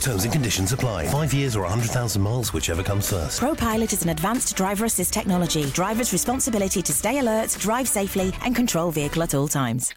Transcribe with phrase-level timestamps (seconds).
[0.00, 1.06] Terms and conditions apply.
[1.08, 3.40] Five years or 100,000 miles, whichever comes first.
[3.40, 5.64] ProPilot is an advanced driver assist technology.
[5.70, 9.94] Driver's responsibility to stay alert, drive safely, and control vehicle at all times.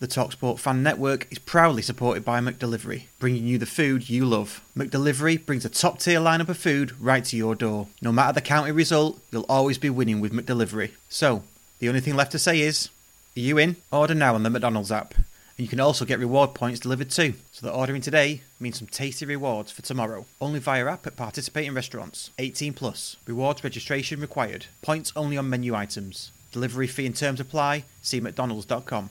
[0.00, 4.62] The Talksport Fan Network is proudly supported by McDelivery, bringing you the food you love.
[4.76, 7.86] McDelivery brings a top tier lineup of food right to your door.
[8.02, 10.90] No matter the county result, you'll always be winning with McDelivery.
[11.08, 11.44] So,
[11.78, 12.90] the only thing left to say is,
[13.36, 13.76] are you in?
[13.92, 15.14] Order now on the McDonald's app.
[15.56, 17.34] And you can also get reward points delivered too.
[17.52, 20.26] So that ordering today means some tasty rewards for tomorrow.
[20.40, 22.30] Only via app at participating restaurants.
[22.38, 23.16] 18 plus.
[23.26, 24.66] Rewards registration required.
[24.82, 26.32] Points only on menu items.
[26.50, 27.84] Delivery fee and terms apply.
[28.02, 29.10] See mcdonalds.com.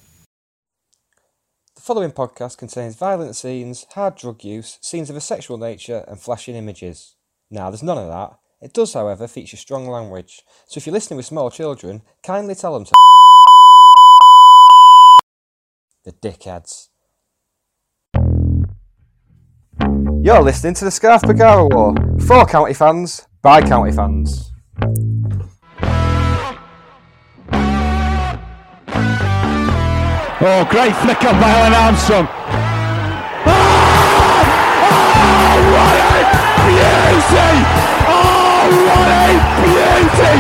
[1.76, 6.20] The following podcast contains violent scenes, hard drug use, scenes of a sexual nature, and
[6.20, 7.16] flashing images.
[7.50, 8.38] Now, there's none of that.
[8.62, 10.42] It does, however, feature strong language.
[10.68, 12.94] So if you're listening with small children, kindly tell them to.
[16.06, 16.90] The dickheads.
[20.22, 21.96] You're listening to the Scarf Bergara Wore.
[22.20, 24.52] For county fans, by county fans.
[30.46, 32.28] Oh, great flick up by Alan Armstrong.
[33.48, 33.54] Oh,
[34.84, 36.20] oh, what a
[36.68, 37.52] beauty!
[38.12, 40.36] Oh, what a beauty!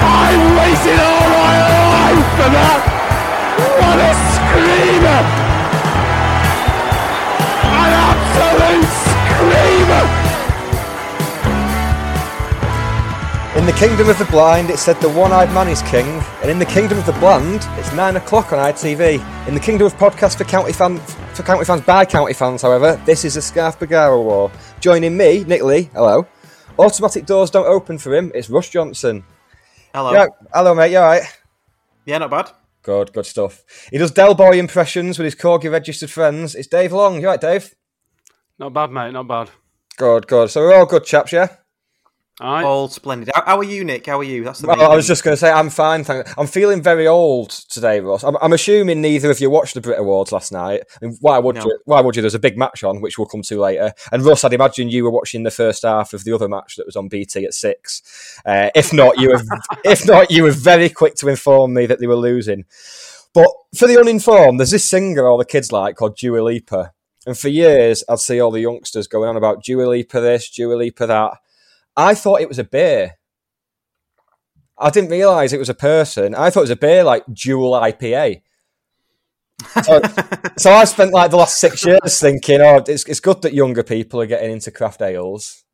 [0.00, 2.87] I waited all my life for that.
[3.88, 5.20] What a screamer!
[7.72, 10.04] An absolute screamer!
[13.58, 16.04] In the kingdom of the blind, it said the one-eyed man is king,
[16.42, 19.48] and in the kingdom of the bland, it's nine o'clock on ITV.
[19.48, 20.98] In the kingdom of podcast for county fan
[21.32, 24.50] for county fans by county fans, however, this is a Scarf Bergara wore.
[24.80, 26.26] Joining me, Nick Lee, hello.
[26.78, 28.32] Automatic doors don't open for him.
[28.34, 29.24] It's Russ Johnson.
[29.94, 30.12] Hello.
[30.12, 30.92] Yeah, hello, mate.
[30.92, 31.22] You all right?
[32.04, 32.50] Yeah, not bad.
[32.88, 33.64] Good, good stuff.
[33.90, 36.54] He does Del Boy impressions with his corgi registered friends.
[36.54, 37.20] It's Dave Long.
[37.20, 37.74] You right, Dave?
[38.58, 39.12] Not bad, mate.
[39.12, 39.50] Not bad.
[39.98, 40.48] Good, good.
[40.48, 41.48] So we're all good chaps, yeah.
[42.40, 42.64] All right.
[42.64, 43.30] All splendid.
[43.34, 44.06] How, how are you, Nick?
[44.06, 44.44] How are you?
[44.44, 44.68] That's the.
[44.68, 45.10] Well, I was thing.
[45.12, 46.04] just going to say I'm fine.
[46.04, 48.22] Thank I'm feeling very old today, Ross.
[48.22, 50.82] I'm, I'm assuming neither of you watched the Brit Awards last night.
[51.02, 51.64] I mean, why would No.
[51.64, 51.78] you?
[51.84, 52.22] Why would you?
[52.22, 53.92] There's a big match on, which we'll come to later.
[54.12, 56.86] And Russ, I'd imagine you were watching the first half of the other match that
[56.86, 58.40] was on BT at six.
[58.46, 59.42] Uh, if not, you were.
[59.84, 62.64] if not, you were very quick to inform me that they were losing.
[63.34, 66.92] But for the uninformed, there's this singer all the kids like called Dua Lipa.
[67.26, 70.74] And for years, I'd see all the youngsters going on about Dua Lipa this, Dua
[70.76, 71.32] Lipa that.
[71.98, 73.16] I thought it was a beer.
[74.78, 76.34] I didn't realise it was a person.
[76.34, 78.42] I thought it was a beer like Dual IPA.
[79.82, 80.00] So,
[80.56, 83.82] so I spent like the last six years thinking, oh, it's, it's good that younger
[83.82, 85.64] people are getting into craft ales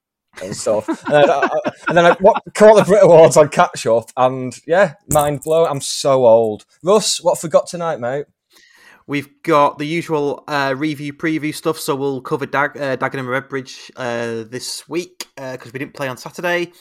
[0.43, 0.89] and stuff.
[0.89, 4.11] And then I, I- and then I what, caught the Brit Awards on catch up,
[4.17, 5.69] and yeah, mind blown.
[5.69, 6.65] I'm so old.
[6.83, 8.25] Russ, what forgot tonight, mate?
[9.06, 13.28] We've got the usual uh, review preview stuff, so we'll cover Dag- uh, Dagenham and
[13.28, 16.72] Redbridge uh, this week because we didn't play on Saturday,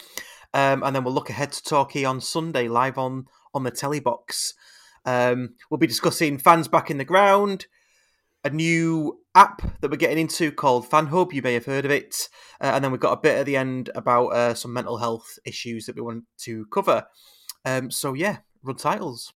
[0.53, 3.99] um, and then we'll look ahead to Torquay on Sunday live on on the telly
[3.99, 4.53] box.
[5.05, 7.65] Um, we'll be discussing fans back in the ground,
[8.45, 11.33] a new app that we're getting into called Fan Hub.
[11.33, 12.29] You may have heard of it,
[12.61, 15.37] uh, and then we've got a bit at the end about uh, some mental health
[15.45, 17.05] issues that we want to cover.
[17.65, 19.33] Um, so yeah, run titles.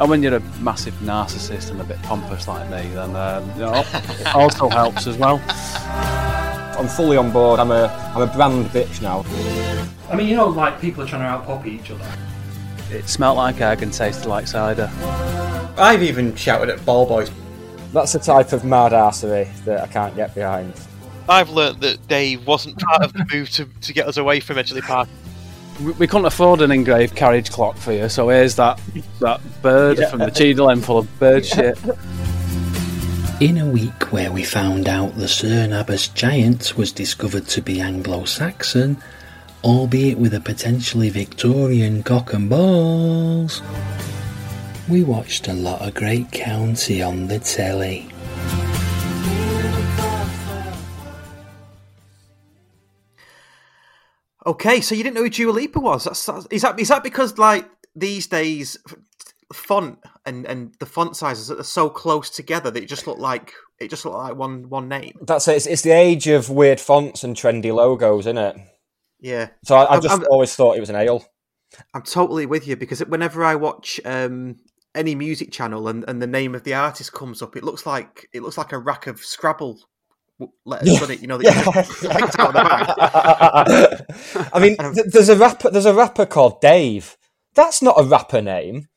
[0.00, 3.60] And when you're a massive narcissist and a bit pompous like me, then um, you
[3.60, 5.40] know, it also helps as well.
[6.76, 7.60] I'm fully on board.
[7.60, 9.24] I'm a I'm a brand bitch now.
[10.10, 12.04] I mean, you know, like people are trying to out-poppy each other.
[12.90, 14.90] It smelt like egg and tasted like cider.
[15.78, 17.30] I've even shouted at ball boys.
[17.92, 20.74] That's the type of mad arsery that I can't get behind.
[21.28, 24.56] I've learnt that Dave wasn't part of the move to, to get us away from
[24.56, 25.08] Edgeley Park.
[25.82, 28.80] We, we couldn't afford an engraved carriage clock for you, so here's that
[29.20, 31.78] that bird from the Cheadle End full of bird shit.
[33.40, 37.80] In a week where we found out the Cerne Abbas giant was discovered to be
[37.80, 38.96] Anglo Saxon,
[39.64, 43.60] albeit with a potentially Victorian cock and balls.
[44.88, 48.13] we watched a lot of Great County on the telly.
[54.46, 56.04] Okay, so you didn't know who Dua Lipa was?
[56.04, 58.76] That's, that's, is that is that because like these days
[59.52, 63.52] font and and the font sizes are so close together that it just look like
[63.80, 65.14] it just look like one one name?
[65.22, 65.56] That's it.
[65.56, 68.56] It's, it's the age of weird fonts and trendy logos, isn't it?
[69.20, 69.48] Yeah.
[69.64, 71.24] So I, I just I'm- always thought it was an ale.
[71.92, 74.56] I'm totally with you because whenever I watch um,
[74.94, 78.28] any music channel and, and the name of the artist comes up, it looks like
[78.32, 79.80] it looks like a rack of Scrabble
[80.38, 81.20] w- letters on it.
[81.20, 84.04] You know, that you just picked out of the
[84.36, 84.50] bag.
[84.52, 85.70] I mean, th- there's a rapper.
[85.70, 87.16] There's a rapper called Dave.
[87.54, 88.88] That's not a rapper name.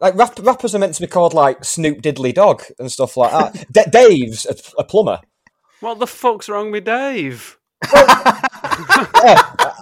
[0.00, 3.32] Like rap- rappers are meant to be called like Snoop Diddley Dog and stuff like
[3.32, 3.66] that.
[3.72, 5.20] D- Dave's a, a plumber.
[5.80, 7.58] What the fuck's wrong with Dave?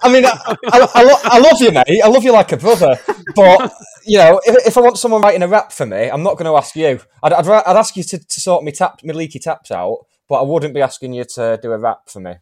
[0.05, 2.03] I mean, I, I, I, lo- I love you, mate.
[2.03, 2.99] I love you like a brother.
[3.35, 3.73] But
[4.05, 6.47] you know, if, if I want someone writing a rap for me, I'm not going
[6.51, 7.01] to ask you.
[7.23, 9.99] I'd, I'd, ra- I'd ask you to, to sort me tap, me leaky taps out,
[10.33, 12.37] but I wouldn't be asking you to do a rap for me.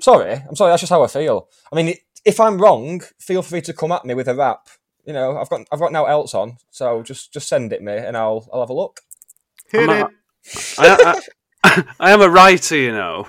[0.00, 0.72] Sorry, I'm sorry.
[0.72, 1.48] That's just how I feel.
[1.72, 1.94] I mean,
[2.24, 4.66] if I'm wrong, feel free to come at me with a rap.
[5.04, 7.92] You know, I've got I've got now else on, so just just send it me,
[7.96, 9.00] and I'll I'll have a look.
[9.72, 10.08] I'm a-
[10.78, 11.20] I,
[11.64, 13.26] I, I am a writer, you know.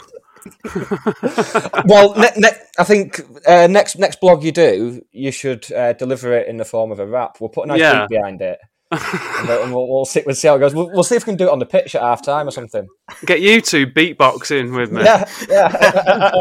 [1.85, 6.33] well, ne- ne- I think uh, next next blog you do, you should uh, deliver
[6.33, 7.37] it in the form of a rap.
[7.39, 8.07] We'll put a nice Yeah.
[8.07, 8.57] beat behind it,
[8.91, 10.73] and we'll, and we'll, we'll see we'll see how it goes.
[10.73, 12.51] We'll, we'll see if we can do it on the pitch at half time or
[12.51, 12.87] something.
[13.25, 15.03] Get you two beatboxing with me.
[15.03, 16.31] Yeah, yeah.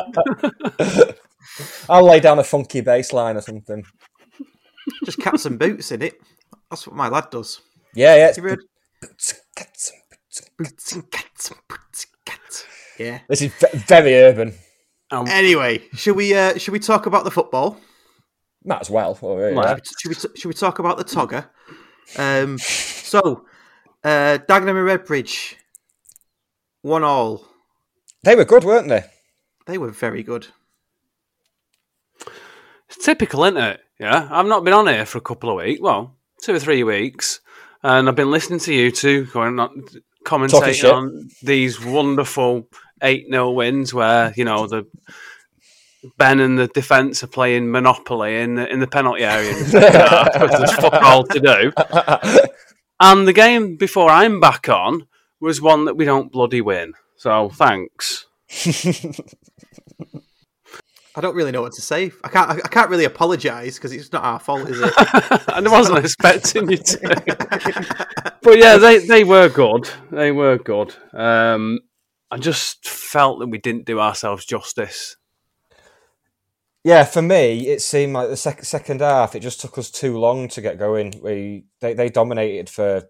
[1.88, 3.84] I'll lay down a funky bass line or something.
[5.04, 6.14] just cats and boots in it.
[6.70, 7.60] That's what my lad does.
[7.94, 8.22] Yeah, yeah.
[8.28, 8.64] it's- You heard-
[9.02, 9.98] Boots and cats and
[10.58, 11.52] boots and cats.
[12.98, 13.20] Yeah.
[13.28, 13.52] This is
[13.86, 14.54] very urban.
[15.12, 17.78] Anyway, should we uh, should we talk about the football?
[18.64, 19.16] Might as well.
[19.22, 19.76] Oh, yeah.
[20.00, 21.46] Should, we, should, we, should we talk about the Togger?
[22.16, 23.46] Um, so,
[24.04, 25.54] uh, Dagenham and Redbridge,
[26.82, 27.44] one all.
[28.22, 29.04] They were good, weren't they?
[29.66, 30.46] They were very good.
[32.88, 33.80] It's typical, isn't it?
[33.98, 35.80] Yeah, I've not been on here for a couple of weeks.
[35.80, 37.40] Well, two or three weeks,
[37.82, 39.84] and I've been listening to you two going on,
[40.24, 42.68] commentating on these wonderful
[43.02, 44.86] eight 0 wins where you know the
[46.18, 49.64] Ben and the defence are playing Monopoly in the, in the penalty area in the
[49.64, 51.72] second half because there's fuck all to do.
[53.00, 55.06] And the game before I'm back on
[55.40, 56.94] was one that we don't bloody win.
[57.16, 58.26] So thanks.
[61.14, 62.12] I don't really know what to say.
[62.24, 62.50] I can't.
[62.50, 64.92] I can't really apologise because it's not our fault, is it?
[65.48, 68.36] and I wasn't expecting you to.
[68.42, 69.88] but yeah, they, they were good.
[70.10, 70.94] They were good.
[71.14, 71.80] Um,
[72.30, 75.16] I just felt that we didn't do ourselves justice.
[76.86, 79.34] Yeah, for me, it seemed like the sec- second half.
[79.34, 81.20] It just took us too long to get going.
[81.20, 83.08] We they, they dominated for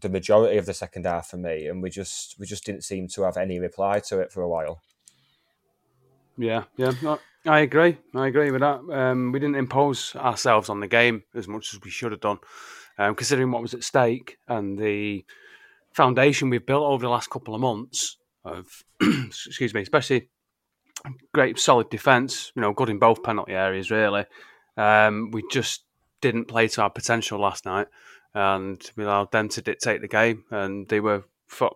[0.00, 3.08] the majority of the second half for me, and we just we just didn't seem
[3.08, 4.82] to have any reply to it for a while.
[6.36, 7.98] Yeah, yeah, no, I agree.
[8.14, 8.82] I agree with that.
[8.88, 12.38] Um, we didn't impose ourselves on the game as much as we should have done,
[12.98, 15.24] um, considering what was at stake and the
[15.92, 20.28] foundation we've built over the last couple of months of, excuse me, especially
[21.32, 22.52] great solid defence.
[22.54, 23.90] You know, good in both penalty areas.
[23.90, 24.24] Really,
[24.76, 25.84] um, we just
[26.20, 27.88] didn't play to our potential last night,
[28.34, 31.24] and we allowed them to dictate the game, and they were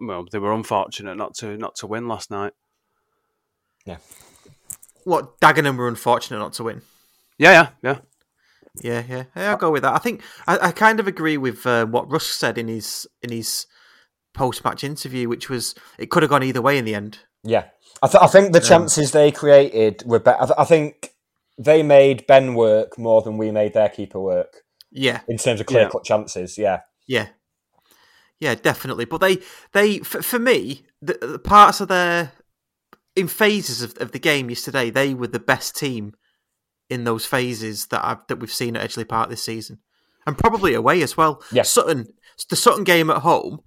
[0.00, 2.52] well, they were unfortunate not to not to win last night.
[3.84, 3.98] Yeah.
[5.04, 6.82] what Dagenham were unfortunate not to win.
[7.36, 7.98] Yeah, yeah, yeah.
[8.80, 9.50] Yeah, yeah, yeah.
[9.50, 9.94] I'll go with that.
[9.94, 13.30] I think I, I kind of agree with uh, what Russ said in his in
[13.30, 13.66] his
[14.32, 17.18] post match interview, which was it could have gone either way in the end.
[17.44, 17.64] Yeah,
[18.02, 20.42] I, th- I think the Um, chances they created were better.
[20.42, 21.12] I, th- I think
[21.58, 24.58] they made Ben work more than we made their keeper work.
[24.94, 25.20] Yeah.
[25.26, 25.88] in terms of clear Yeah.
[25.88, 26.58] cut chances.
[26.58, 27.28] Yeah, Yeah,
[28.38, 29.06] yeah, definitely.
[29.06, 29.38] But they
[29.72, 32.32] they for, for me the, the parts of their
[33.16, 36.14] in phases of, of the game yesterday, they were the best team
[36.90, 39.78] in those phases that I've, that we've seen at Edgeley Park this season,
[40.26, 41.42] and probably away as well.
[41.50, 41.62] Yeah.
[41.62, 42.08] Sutton,
[42.50, 43.60] the Sutton game at home,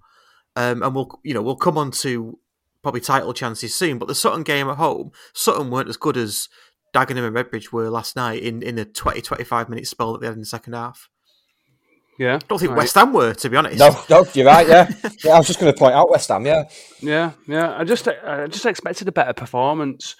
[0.54, 2.38] um, and we'll you know we'll come on to
[2.82, 3.98] probably title chances soon.
[3.98, 6.48] But the Sutton game at home, Sutton weren't as good as
[6.94, 10.26] Dagenham and Redbridge were last night in in the 20, 25 minute spell that they
[10.26, 11.08] had in the second half.
[12.18, 12.78] Yeah, I don't think right.
[12.78, 13.78] West Ham were, to be honest.
[13.78, 14.66] no, no, you're right.
[14.66, 14.90] Yeah,
[15.24, 15.32] yeah.
[15.32, 16.46] I was just going to point out West Ham.
[16.46, 16.64] Yeah,
[17.00, 17.76] Yeah, yeah.
[17.76, 20.16] I just I just expected a better performance.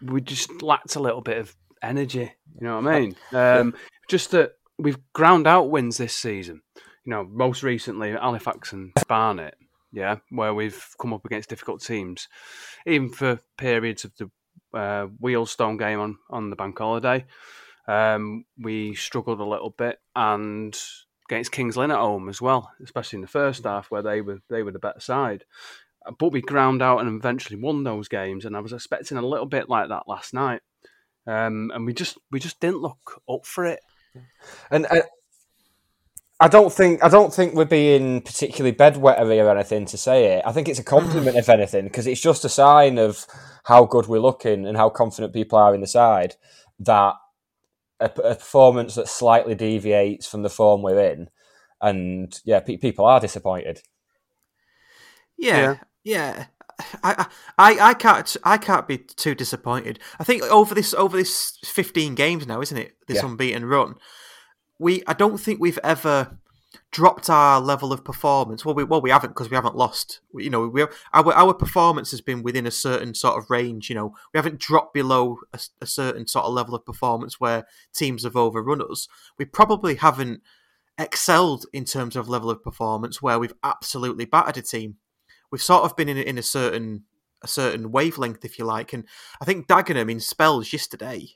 [0.00, 2.32] We just lacked a little bit of energy.
[2.60, 3.16] You know what I mean?
[3.32, 3.74] Um,
[4.08, 6.62] Just that we've ground out wins this season.
[7.04, 9.56] You know, most recently Halifax and Barnet.
[9.92, 12.28] Yeah, where we've come up against difficult teams,
[12.86, 14.30] even for periods of the
[14.74, 17.24] uh, Wealdstone game on on the bank holiday.
[17.88, 20.76] Um, we struggled a little bit, and
[21.28, 24.40] against Kings Lynn at home as well, especially in the first half where they were
[24.48, 25.44] they were the better side.
[26.18, 29.46] But we ground out and eventually won those games, and I was expecting a little
[29.46, 30.60] bit like that last night,
[31.26, 33.80] um, and we just we just didn't look up for it.
[34.70, 35.02] And uh,
[36.38, 40.42] I don't think I don't think we're being particularly bedwettery or anything to say it.
[40.44, 43.26] I think it's a compliment if anything because it's just a sign of
[43.64, 46.34] how good we're looking and how confident people are in the side
[46.80, 47.14] that
[48.00, 51.30] a, a performance that slightly deviates from the form we're in,
[51.80, 53.80] and yeah, pe- people are disappointed.
[55.38, 56.46] Yeah, yeah.
[57.02, 57.26] I,
[57.56, 59.98] I, I can't, I can't be too disappointed.
[60.18, 62.96] I think over this, over this fifteen games now, isn't it?
[63.06, 63.26] This Yeah.
[63.30, 63.94] unbeaten run.
[64.78, 66.38] We, I don't think we've ever
[66.92, 68.64] dropped our level of performance.
[68.64, 70.20] Well, we, well, we haven't because we haven't lost.
[70.32, 73.88] We- You know, we our our performance has been within a certain sort of range.
[73.88, 77.66] You know, we haven't dropped below a, a certain sort of level of performance where
[77.94, 79.08] teams have overrun us.
[79.38, 80.42] We probably haven't
[80.98, 84.96] excelled in terms of level of performance where we've absolutely battered a team.
[85.50, 87.04] We've sort of been in a, in a certain
[87.42, 89.04] a certain wavelength, if you like, and
[89.40, 91.28] I think Dagenham in spells yesterday,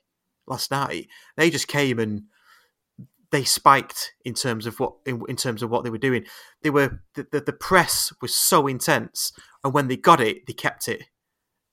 [0.46, 2.24] last night, they just came and
[3.30, 6.24] they spiked in terms of what in, in terms of what they were doing.
[6.62, 9.32] They were the, the, the press was so intense,
[9.64, 11.04] and when they got it, they kept it.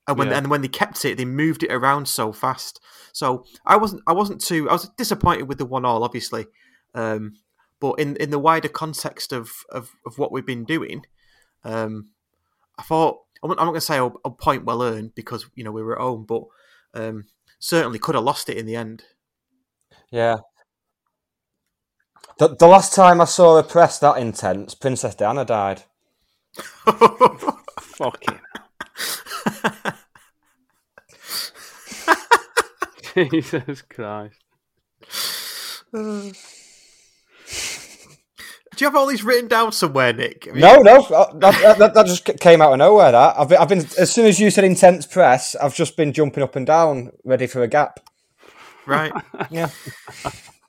[0.07, 0.37] And when Yeah.
[0.37, 2.79] and when they kept it, they moved it around so fast.
[3.11, 6.45] So I wasn't I wasn't too I was disappointed with the one all, obviously,
[6.93, 7.33] um,
[7.79, 11.05] but in in the wider context of of, of what we've been doing,
[11.63, 12.11] um,
[12.77, 15.71] I thought I'm not, going to say a, a point well earned because you know
[15.71, 16.43] we were at home, but
[16.93, 17.25] um,
[17.59, 19.03] certainly could have lost it in the end.
[20.11, 20.37] Yeah.
[22.39, 25.83] The, the last time I saw a press that intense, Princess Diana died.
[27.79, 28.39] Fucking.
[33.31, 34.35] Jesus Christ.
[35.91, 36.31] Do
[38.83, 40.47] you have all these written down somewhere, Nick?
[40.47, 43.11] I mean- No, no, uh, that, that, that, that just came out of nowhere.
[43.11, 46.13] That I've been, I've been as soon as you said intense press, I've just been
[46.13, 47.99] jumping up and down, ready for a gap.
[48.85, 49.11] Right.
[49.49, 49.69] Yeah.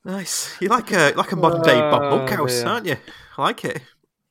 [0.08, 0.56] Nice.
[0.60, 2.66] You're like a like a modern day Bob Oh, Monkhouse, dear.
[2.68, 2.96] aren't you?
[3.36, 3.82] I like it.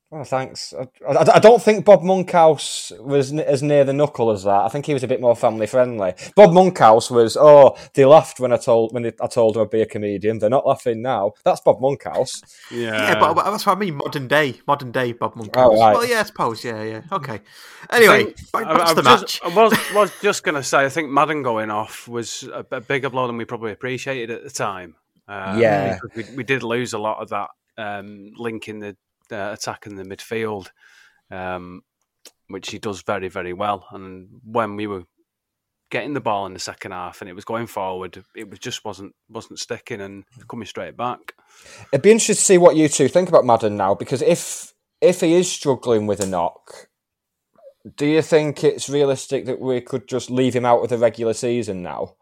[0.09, 0.73] Oh, thanks.
[0.73, 4.61] I, I, I don't think Bob Monkhouse was n- as near the knuckle as that.
[4.63, 6.13] I think he was a bit more family friendly.
[6.33, 9.69] Bob Monkhouse was, oh, they laughed when I told when they, I told them I'd
[9.69, 10.39] be a comedian.
[10.39, 11.33] They're not laughing now.
[11.43, 12.41] That's Bob Monkhouse.
[12.71, 13.95] Yeah, but, but that's what I mean.
[13.97, 15.73] Modern day, modern day Bob Monkhouse.
[15.73, 15.93] Oh, right.
[15.93, 16.63] Well, yeah, I suppose.
[16.63, 17.01] Yeah, yeah.
[17.11, 17.41] Okay.
[17.91, 19.41] Anyway, I think- back, I- back to I the was match.
[19.41, 22.65] just- I was, was just going to say, I think Madden going off was a,
[22.71, 24.95] a bigger blow than we probably appreciated at the time.
[25.27, 25.97] Um, Yeah.
[26.15, 28.95] we, we did lose a lot of that um, link in the
[29.31, 30.67] uh, attack in the midfield,
[31.31, 31.81] um,
[32.47, 33.85] which he does very, very well.
[33.91, 35.03] And when we were
[35.89, 38.83] getting the ball in the second half and it was going forward, it was just
[38.83, 41.33] wasn't wasn't sticking and coming straight back.
[41.91, 45.21] It'd be interesting to see what you two think about Madden now, because if if
[45.21, 46.89] he is struggling with a knock,
[47.95, 51.33] do you think it's realistic that we could just leave him out of the regular
[51.33, 52.15] season now,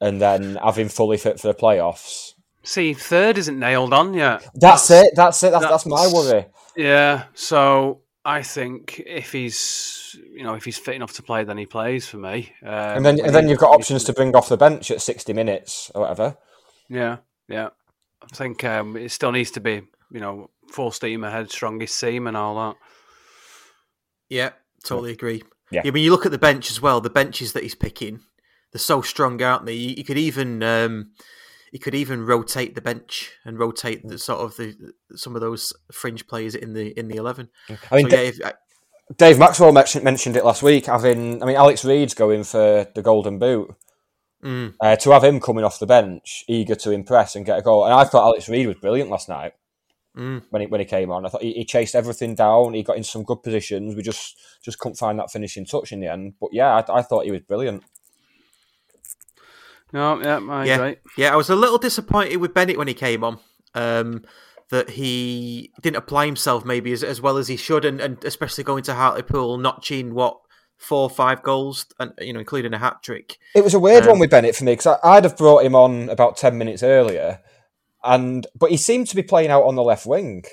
[0.00, 2.34] and then have him fully fit for the playoffs?
[2.62, 4.46] See, third isn't nailed on yet.
[4.54, 5.14] That's it.
[5.14, 5.52] That's it.
[5.52, 6.46] That's that's my worry.
[6.76, 11.56] Yeah, so I think if he's you know if he's fit enough to play, then
[11.56, 12.52] he plays for me.
[12.62, 15.32] Um, And then and then you've got options to bring off the bench at sixty
[15.32, 16.36] minutes or whatever.
[16.88, 17.70] Yeah, yeah.
[18.22, 22.26] I think um, it still needs to be you know full steam ahead, strongest team,
[22.26, 22.76] and all that.
[24.28, 24.50] Yeah,
[24.84, 25.42] totally agree.
[25.70, 25.82] Yeah.
[25.84, 28.20] when you look at the bench as well, the benches that he's picking,
[28.72, 29.74] they're so strong, aren't they?
[29.74, 31.12] You, you could even um,
[31.72, 35.72] you could even rotate the bench and rotate the sort of the some of those
[35.92, 37.48] fringe players in the in the eleven.
[37.90, 38.52] I mean, so, yeah, if, uh,
[39.16, 40.86] Dave Maxwell mentioned mentioned it last week.
[40.86, 43.74] Having, I mean, Alex Reid's going for the Golden Boot.
[44.44, 44.74] Mm.
[44.80, 47.84] Uh, to have him coming off the bench, eager to impress and get a goal,
[47.84, 49.54] and I thought Alex Reid was brilliant last night
[50.18, 50.42] Mm.
[50.50, 51.24] when he when he came on.
[51.24, 52.74] I thought he, he chased everything down.
[52.74, 53.94] He got in some good positions.
[53.94, 56.34] We just just couldn't find that finishing touch in the end.
[56.40, 57.84] But yeah, I, I thought he was brilliant.
[59.92, 60.96] No, yeah, I yeah, agree.
[61.16, 63.38] yeah, I was a little disappointed with Bennett when he came on.
[63.74, 64.24] Um,
[64.70, 68.64] that he didn't apply himself maybe as, as well as he should, and, and especially
[68.64, 70.40] going to Hartlepool, notching what
[70.76, 73.38] four or five goals, and you know, including a hat trick.
[73.54, 75.74] It was a weird Um, one with Bennett for me because I'd have brought him
[75.74, 77.40] on about ten minutes earlier,
[78.04, 80.44] and but he seemed to be playing out on the left wing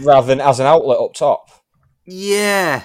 [0.00, 1.50] rather than as an outlet up top.
[2.04, 2.84] Yeah,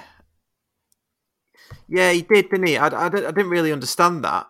[1.87, 2.77] yeah, he did, didn't he?
[2.77, 4.47] I, I, I didn't really understand that,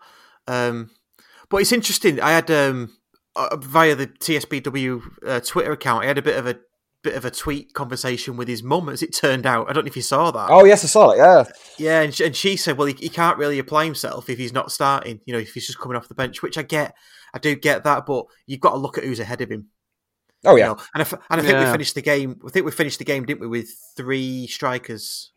[0.48, 0.90] um,
[1.48, 2.20] but it's interesting.
[2.20, 2.96] I had um,
[3.36, 6.58] uh, via the TSBW uh, Twitter account, I had a bit of a
[7.04, 9.70] bit of a tweet conversation with his mum, as it turned out.
[9.70, 10.48] I don't know if you saw that.
[10.50, 11.18] Oh yes, I saw it.
[11.18, 11.44] Yeah,
[11.78, 14.52] Yeah, and she, and she said, well, he, he can't really apply himself if he's
[14.52, 15.20] not starting.
[15.24, 16.96] You know, if he's just coming off the bench, which I get,
[17.32, 19.68] I do get that, but you've got to look at who's ahead of him.
[20.44, 20.68] Oh, you yeah.
[20.68, 20.78] know.
[20.94, 22.40] and I, f- and I think we finished the game.
[22.46, 25.32] I think we finished the game, didn't we, with three strikers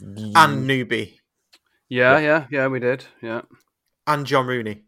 [0.00, 1.18] and newbie
[1.88, 3.04] Yeah, yeah, yeah, we did.
[3.22, 3.42] Yeah.
[4.06, 4.82] and John Rooney.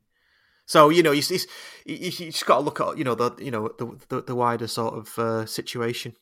[0.67, 1.39] So you know, you, you,
[1.87, 4.35] you, you just got to look at you know the you know the the, the
[4.35, 6.15] wider sort of uh, situation.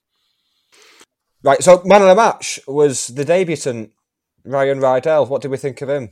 [1.42, 3.92] Right, so man of the match was the debutant
[4.44, 5.28] Ryan Rydel.
[5.28, 6.10] What did we think of him?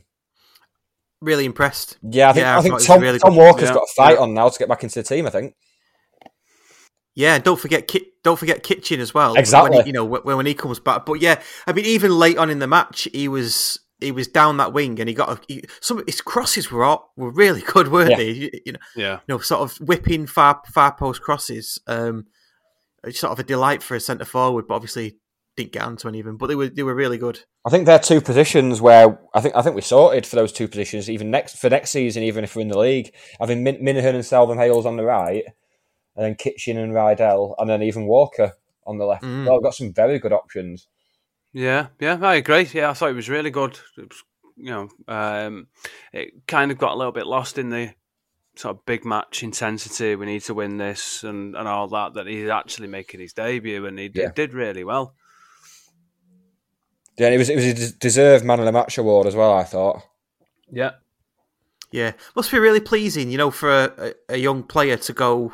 [1.21, 1.97] Really impressed.
[2.03, 3.35] Yeah, I think, I think Tom, really Tom.
[3.35, 4.21] Walker's Yeah, got a fight yeah.
[4.21, 5.25] on now to get back into the team.
[5.25, 5.55] I think.
[7.15, 9.33] Yeah, and don't forget Ki- don't forget Kitching as well.
[9.33, 9.77] Exactly.
[9.77, 11.05] When he, you know when, when he comes back.
[11.07, 14.57] But yeah, I mean, even late on in the match, he was he was down
[14.57, 17.87] that wing, and he got a, he, some his crosses were all, were really good,
[17.89, 18.17] weren't Yeah.
[18.17, 18.29] they?
[18.31, 19.13] You, you know, Yeah.
[19.27, 21.79] you know, sort of whipping far far post crosses.
[21.87, 22.27] Um,
[23.03, 25.17] it's sort of a delight for a centre forward, but obviously
[25.55, 26.37] didn't get onto any of them.
[26.37, 27.39] But they were they were really good.
[27.65, 30.67] I think they're two positions where I think I think we sorted for those two
[30.67, 31.09] positions.
[31.09, 34.25] Even next for next season, even if we're in the league, having Min- Minihan and
[34.25, 35.43] Southam-Hales on the right,
[36.15, 38.53] and then Kitching and Rydel, and then even Walker
[38.85, 39.23] on the left.
[39.23, 39.45] Mm.
[39.45, 40.87] Well, we've got some very good options.
[41.53, 42.67] Yeah, yeah, I agree.
[42.73, 43.79] Yeah, I thought it was really good.
[43.97, 44.23] It was,
[44.55, 45.67] you know, um,
[46.13, 47.93] it kind of got a little bit lost in the
[48.55, 50.15] sort of big match intensity.
[50.15, 52.13] We need to win this and, and all that.
[52.15, 54.31] That he's actually making his debut, and he did, Yeah.
[54.35, 55.15] did really well.
[57.17, 59.53] Yeah, and it was it was a deserved man of the match award as well.
[59.53, 60.03] I thought.
[60.69, 60.91] Yeah,
[61.91, 65.53] Yeah, must be really pleasing, you know, for a, a, a young player to go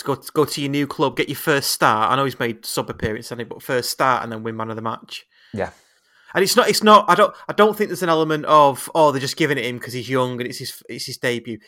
[0.00, 2.10] to go to go to your new club, get your first start.
[2.10, 3.44] I know he's made sub appearance, hasn't he?
[3.44, 5.26] But first start and then win man of the match.
[5.54, 5.70] Yeah.
[6.34, 6.68] And it's not.
[6.68, 7.04] It's not.
[7.08, 7.34] I don't.
[7.48, 10.08] I don't think there's an element of oh they're just giving it him because he's
[10.08, 11.58] young and it's his it's his debut.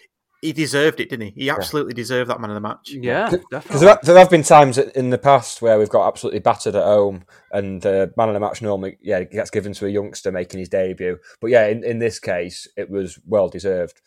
[0.41, 1.43] He deserved it, didn't he?
[1.43, 2.91] He absolutely deserved that man of the match.
[2.91, 6.75] yeah, because there, there, have been times in the past where we've got absolutely battered
[6.75, 10.33] at home, and the man of the match normally yeah gets given to a youngster
[10.33, 11.19] making his debut.
[11.41, 14.01] But yeah, in, in this case, it was well deserved.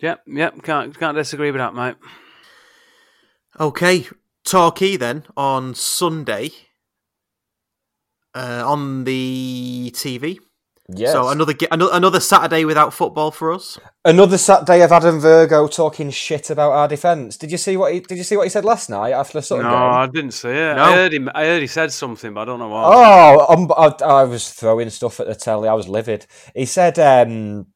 [0.00, 0.62] Yep, yep.
[0.62, 1.96] Can't can't disagree with that, mate.
[3.60, 4.06] Okay,
[4.44, 6.50] Torquay then on Sunday
[8.34, 10.38] uh, on the TV.
[10.90, 11.12] Yes.
[11.12, 13.78] So another another another Saturday without football for us.
[14.06, 17.36] Another Saturday of Adam Virgo talking shit about our defence.
[17.36, 18.16] Did you see what he did?
[18.16, 20.76] You see what he said last night after the No, Sutton I didn't see it.
[20.76, 20.82] No.
[20.84, 21.28] I heard him.
[21.34, 22.84] I heard he said something, but I don't know what.
[22.86, 25.68] Oh, I, I was throwing stuff at the telly.
[25.68, 26.26] I was livid.
[26.54, 27.66] He said, um,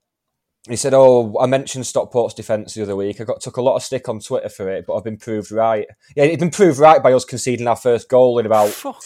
[0.68, 3.20] he said, "Oh, I mentioned Stockport's defence the other week.
[3.20, 5.50] I got took a lot of stick on Twitter for it, but I've been proved
[5.50, 5.86] right.
[6.14, 9.02] Yeah, it's been proved right by us conceding our first goal in about Fuck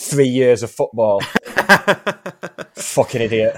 [0.00, 1.20] three years of football.
[2.74, 3.56] Fucking idiot.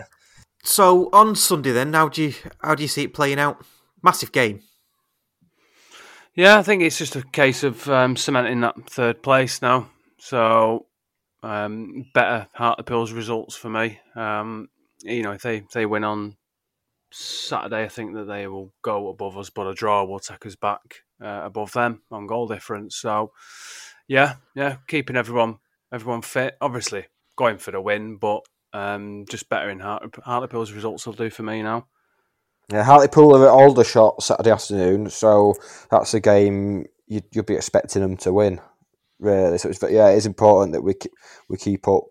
[0.64, 3.64] So on Sunday then, how do you how do you see it playing out?
[4.02, 4.60] Massive game.
[6.34, 9.88] Yeah, I think it's just a case of um, cementing that third place now.
[10.18, 10.86] So
[11.44, 14.00] um, better Hartlepool's results for me.
[14.16, 14.68] Um,
[15.02, 16.36] you know, if they if they win on
[17.18, 20.56] Saturday, I think that they will go above us, but a draw will take us
[20.56, 22.96] back uh, above them on goal difference.
[22.96, 23.32] So
[24.06, 25.58] yeah, yeah, keeping everyone
[25.92, 26.56] everyone fit.
[26.60, 28.40] Obviously going for the win, but
[28.72, 31.86] um, just better in Hart- Hartlepool's results will do for me now.
[32.70, 35.54] Yeah, Hartlepool are at Aldershot Saturday afternoon, so
[35.90, 38.60] that's a game you'd, you'd be expecting them to win.
[39.18, 40.94] Really, so it's, yeah, it is important that we
[41.48, 42.04] we keep up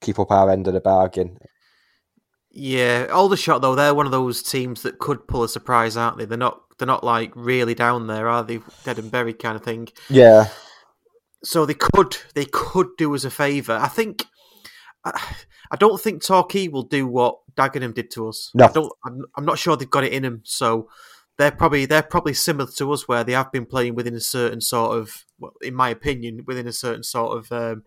[0.00, 1.38] keep up our end of the bargain.
[2.54, 6.26] Yeah, Aldershot though they're one of those teams that could pull a surprise, aren't they?
[6.26, 8.60] They're not they're not like really down there, are they?
[8.84, 9.88] Dead and buried kind of thing.
[10.10, 10.48] Yeah,
[11.44, 13.78] So they could they could do us a favour.
[13.80, 14.26] I think
[15.04, 15.36] I,
[15.70, 18.50] I don't think Torquay will do what Dagenham did to us.
[18.54, 18.66] No.
[18.66, 18.92] I don't.
[19.04, 20.42] I'm, I'm not sure they've got it in them.
[20.44, 20.88] So
[21.38, 24.60] they're probably they're probably similar to us, where they have been playing within a certain
[24.60, 27.84] sort of, well, in my opinion, within a certain sort of um,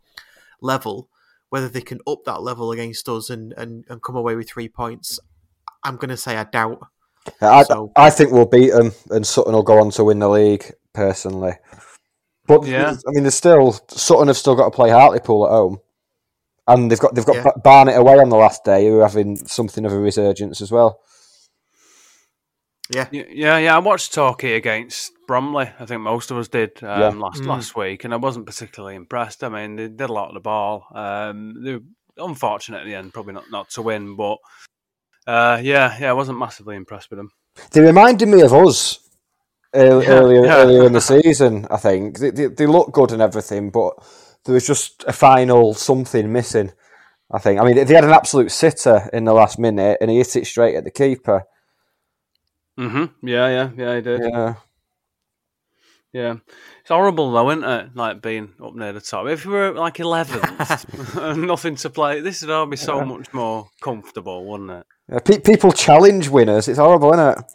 [0.61, 1.09] level.
[1.49, 4.67] Whether they can up that level against us and, and, and come away with three
[4.67, 5.19] points,
[5.83, 6.79] I'm going to say I doubt.
[7.41, 10.29] I, So- I think we'll beat them, and Sutton will go on to win the
[10.29, 10.71] league.
[10.93, 11.53] Personally,
[12.47, 12.91] but Yeah.
[12.91, 15.79] I mean, there's still Sutton have still got to play Hartlepool at home,
[16.67, 17.51] and they've got they've got Yeah.
[17.61, 21.01] Barnet away on the last day, who are having something of a resurgence as well.
[22.93, 23.75] Yeah, Yeah, yeah.
[23.75, 25.69] I watched Torquay against Bromley.
[25.79, 27.09] I think most of us did um, Yeah.
[27.09, 27.47] last Mm.
[27.47, 29.43] last week, and I wasn't particularly impressed.
[29.43, 30.85] I mean, they did a lot of the ball.
[30.93, 31.81] Um, they were
[32.17, 34.37] unfortunate at the end, probably not, not to win, but
[35.27, 37.31] uh, yeah, yeah, I wasn't massively impressed with them.
[37.71, 38.99] They reminded me of us
[39.75, 40.55] ear- Yeah, earlier yeah.
[40.57, 41.67] earlier in the season.
[41.71, 43.93] I think they, they, they look good and everything, but
[44.45, 46.71] there was just a final something missing.
[47.31, 47.59] I think.
[47.59, 50.45] I mean, they had an absolute sitter in the last minute, and he hit it
[50.45, 51.43] straight at the keeper.
[52.79, 53.27] Mm-hmm.
[53.27, 53.95] Yeah, yeah, yeah.
[53.95, 54.21] He did.
[54.21, 54.53] Yeah,
[56.15, 56.35] Yeah,
[56.79, 57.93] it's horrible though, isn't it?
[57.93, 59.27] Like being up near the top.
[59.27, 63.33] If we were like eleventh and nothing to play, this would all be so much
[63.33, 64.85] more comfortable, wouldn't it?
[65.11, 66.69] Yeah, pe- people challenge winners.
[66.69, 67.45] It's horrible, isn't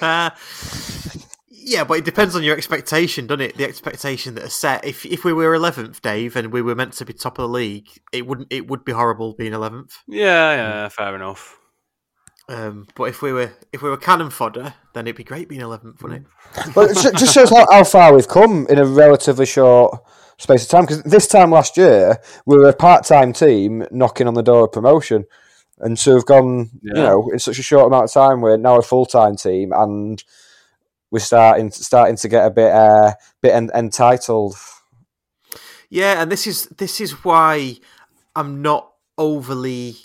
[0.00, 0.32] it?
[1.66, 3.56] Yeah, but it depends on your expectation, doesn't it?
[3.56, 4.84] The expectation that that is set.
[4.84, 7.48] If if we were eleventh, Dave, and we were meant to be top of the
[7.48, 8.48] league, it wouldn't.
[8.50, 9.96] It would be horrible being eleventh.
[10.06, 11.58] Yeah, yeah, fair enough.
[12.48, 15.62] Um, but if we were if we were cannon fodder, then it'd be great being
[15.62, 16.74] eleventh, wouldn't it?
[16.74, 20.02] But it just shows how, how far we've come in a relatively short
[20.36, 20.82] space of time.
[20.84, 24.72] Because this time last year, we were a part-time team knocking on the door of
[24.72, 25.24] promotion,
[25.78, 28.42] and so we've gone, you know, in such a short amount of time.
[28.42, 30.22] We're now a full-time team, and
[31.10, 34.56] we're starting starting to get a bit uh, bit en- entitled.
[35.88, 37.78] Yeah, and this is this is why
[38.36, 39.96] I'm not overly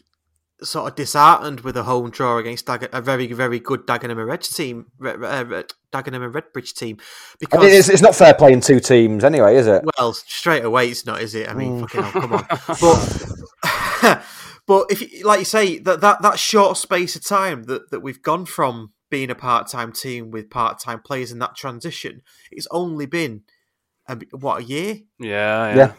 [0.62, 4.26] sort of disheartened with a home draw against Dag- a very very good Dagenham and
[4.28, 8.16] Reds team, Re- uh, Re- Dagenham and Redbridge team, I because mean, it's, it's not
[8.16, 9.84] fair playing two teams anyway, is it?
[9.98, 11.48] well straight away it's not, is it?
[11.50, 11.90] I mean, Mm.
[11.90, 12.46] fucking hell, come on,
[12.82, 14.24] but
[14.68, 18.02] but if you- like you say that that that short space of time that that
[18.02, 22.22] we've gone from being a part time team with part time players in that transition,
[22.52, 23.42] it's only been
[24.08, 25.00] a, what a year.
[25.20, 25.76] Yeah, yeah.
[25.76, 25.92] Yeah.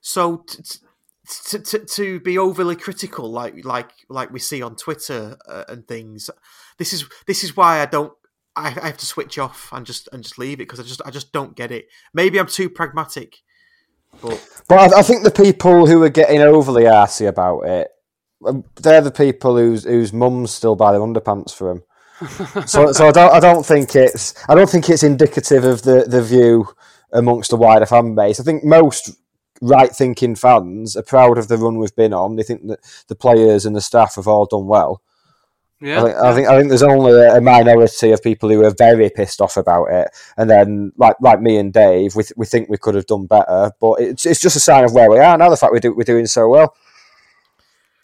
[0.00, 0.78] So t- t-
[1.26, 5.86] to, to, to be overly critical, like like like we see on Twitter uh, and
[5.86, 6.30] things,
[6.78, 8.12] this is this is why I don't.
[8.54, 11.02] I, I have to switch off and just and just leave it because I just
[11.04, 11.88] I just don't get it.
[12.14, 13.38] Maybe I'm too pragmatic,
[14.22, 17.88] but But I, I think the people who are getting overly arsy about it,
[18.46, 21.82] um, they're the people whose whose mums still buy their underpants for them.
[22.66, 26.06] so, so I don't, I don't think it's, I don't think it's indicative of the,
[26.08, 26.66] the view
[27.12, 28.40] amongst the wider fan base.
[28.40, 29.10] I think most
[29.60, 32.36] right-thinking fans are proud of the run we've been on.
[32.36, 35.02] They think that the players and the staff have all done well.
[35.78, 38.74] Yeah, I think, I think I think there's only a minority of people who are
[38.76, 42.46] very pissed off about it, and then like like me and Dave, we, th- we
[42.46, 45.18] think we could have done better, but it's it's just a sign of where we
[45.18, 45.50] are now.
[45.50, 46.74] The fact we do we're doing so well.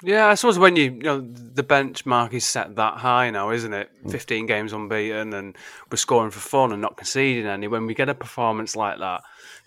[0.05, 3.73] Yeah, I suppose when you, you know the benchmark is set that high now, isn't
[3.73, 3.89] it?
[4.05, 4.11] Mm.
[4.11, 5.57] Fifteen games unbeaten, and
[5.91, 7.69] we're scoring for fun and not conceding any.
[7.69, 9.23] When we get a performance like that,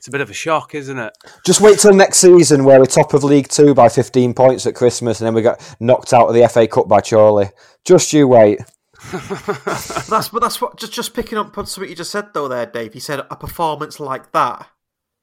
[0.06, 1.18] it's a bit of a shock, isn't it?
[1.44, 4.76] Just wait till next season where we're top of League Two by 15 points at
[4.76, 7.50] Christmas, and then we got knocked out of the FA Cup by Chorley.
[7.84, 8.60] Just you wait.
[9.12, 12.68] that's but that's what just just picking up on something you just said though there,
[12.68, 12.94] Dave.
[12.94, 14.68] You said a performance like that.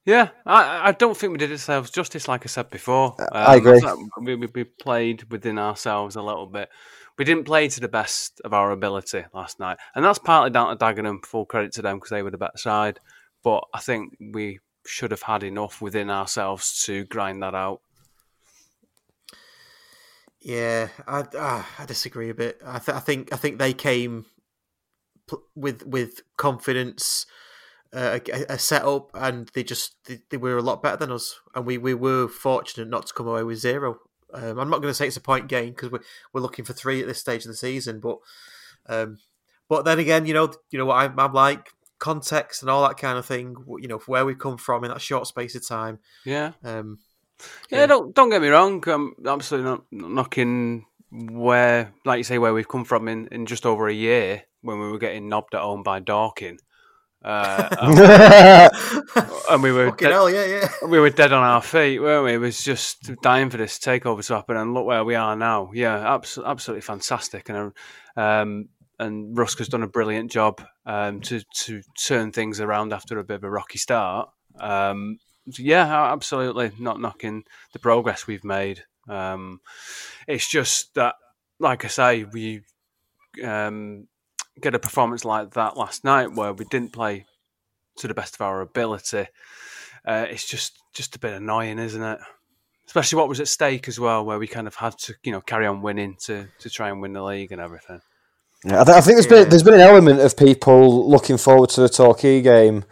[0.04, 3.14] Yeah, I, I don't think we did ourselves justice, like I said before.
[3.20, 3.80] Um, I agree.
[4.20, 6.70] We, we, we played within ourselves a little bit.
[7.18, 10.76] We didn't play to the best of our ability last night, and that's partly down
[10.76, 11.24] to Dagenham.
[11.24, 12.98] Full credit to them because they were the better side.
[13.44, 17.80] But I think we should have had enough within ourselves to grind that out.
[20.40, 21.24] Yeah, I
[21.78, 22.60] I disagree a bit.
[22.66, 24.26] I, th- I think I think they came
[25.28, 27.26] pl- with with confidence,
[27.92, 31.38] uh, a, a setup, and they just they, they were a lot better than us,
[31.54, 33.98] and we, we were fortunate not to come away with zero.
[34.34, 36.72] Um, I'm not going to say it's a point game because we're we're looking for
[36.72, 38.18] three at this stage of the season, but
[38.88, 39.18] um,
[39.68, 41.70] but then again, you know you know what I'm, I'm like
[42.02, 43.54] context and all that kind of thing.
[43.80, 46.00] You know where we come from in that short space of time.
[46.24, 46.52] Yeah.
[46.64, 46.98] Um,
[47.70, 48.82] Yeah, don't don't get me wrong.
[48.88, 53.46] I'm absolutely not not knocking where, like you say, where we've come from in, in
[53.46, 56.58] just over a year when we were getting knobbed at home by Dorking.
[57.24, 58.70] Uh, and,
[59.50, 60.68] and we were Fucking hell, yeah, yeah.
[60.88, 62.32] we were dead on our feet, weren't we?
[62.32, 65.70] It was just dying for this takeover to happen, and look where we are now.
[65.72, 67.72] Yeah, abs- absolutely fantastic, and
[68.16, 68.68] um,
[69.02, 73.24] and Rusk has done a brilliant job um, to to turn things around after a
[73.24, 74.28] bit of a rocky start.
[74.60, 75.18] Um,
[75.50, 78.84] so yeah, absolutely not knocking the progress we've made.
[79.08, 79.60] Um,
[80.28, 81.16] it's just that,
[81.58, 82.62] like I say, we
[83.44, 84.06] um,
[84.60, 87.26] get a performance like that last night where we didn't play
[87.96, 89.26] to the best of our ability.
[90.04, 92.18] Uh, it's just just a bit annoying, isn't it?
[92.86, 95.40] Especially what was at stake as well, where we kind of had to, you know,
[95.40, 98.00] carry on winning to, to try and win the league and everything.
[98.64, 101.70] Yeah, I, th- I think there's been there's been an element of people looking forward
[101.70, 102.84] to the Torquay game,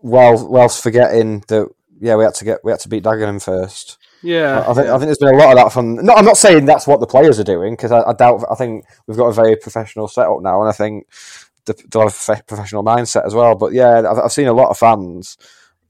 [0.00, 1.68] while whilst forgetting that
[2.00, 3.98] yeah we had to get we had to beat Dagenham first.
[4.22, 4.94] Yeah, I, I think yeah.
[4.94, 5.96] I think there's been a lot of that from.
[5.96, 8.44] No, I'm not saying that's what the players are doing because I, I doubt.
[8.50, 11.06] I think we've got a very professional setup now, and I think
[11.66, 13.54] the, they'll have a professional mindset as well.
[13.54, 15.36] But yeah, I've, I've seen a lot of fans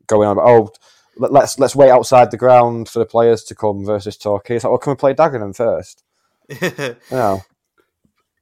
[0.08, 0.72] going on about oh.
[1.16, 4.56] let- Let's let's wait outside the ground for the players to come versus Torquay.
[4.56, 6.04] It's like, well, can we play Dagenham first?
[6.60, 7.42] You know.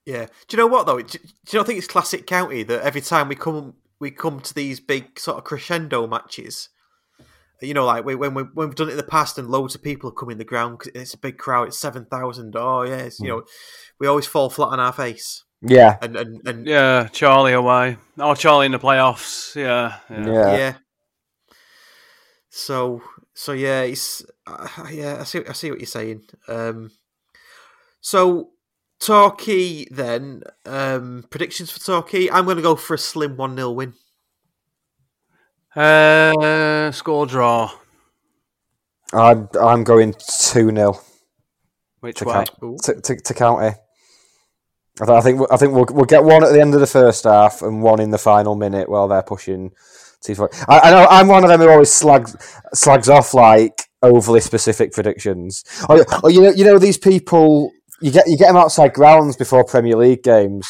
[0.07, 0.27] Yeah.
[0.47, 0.99] Do you know what though?
[0.99, 1.19] Do, do
[1.51, 4.79] you not think it's classic county that every time we come we come to these
[4.79, 6.69] big sort of crescendo matches,
[7.61, 9.75] you know, like we, when we when we've done it in the past and loads
[9.75, 11.69] of people have come in the ground 'cause it's a big crowd.
[11.69, 12.55] It's seven thousand.
[12.57, 13.43] Oh yes, you know,
[13.99, 15.43] we always fall flat on our face.
[15.61, 15.97] Yeah.
[16.01, 17.97] And and, and Yeah, Chorley away.
[18.19, 19.57] Oh, Chorley in the playoffs.
[19.57, 20.57] Yeah, yeah.
[20.57, 20.75] yeah.
[22.49, 23.03] So
[23.35, 25.19] so yeah, it's uh, yeah.
[25.21, 26.23] I see I see what you're saying.
[26.49, 26.91] Um,
[28.01, 28.51] so
[29.01, 32.31] Torquay, then um, predictions for Torquay.
[32.31, 33.95] I'm going to go for a slim one 0 win.
[35.75, 37.71] Uh, score draw.
[39.13, 41.01] I'm I'm going two 0
[42.01, 42.33] Which to, way?
[42.33, 43.77] count, to, to, to county.
[45.01, 47.61] I, think I think we'll we'll get one at the end of the first half
[47.61, 49.73] and one in the final minute while they're pushing.
[50.25, 50.65] T4.
[50.69, 52.35] I, I know I'm one of them who always slags
[52.73, 55.63] slags off like overly specific predictions.
[55.89, 59.37] Or, or you know you know these people you get you get them outside grounds
[59.37, 60.69] before Premier League games.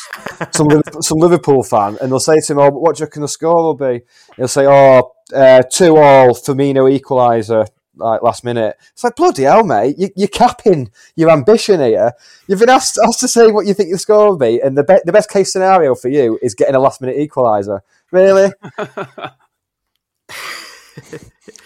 [0.53, 3.23] Some Liverpool, some Liverpool fan, and they'll say to him, "Oh, what do you reckon
[3.23, 4.03] the score will be?"
[4.37, 7.67] He'll say, "Oh, uh, two all, Firmino equaliser."
[7.99, 9.97] Like last minute, it's like bloody hell, mate!
[9.99, 12.13] You, you're capping your ambition here.
[12.47, 14.85] You've been asked, asked to say what you think the score will be, and the
[14.85, 17.81] be- the best case scenario for you is getting a last minute equaliser.
[18.11, 18.53] Really?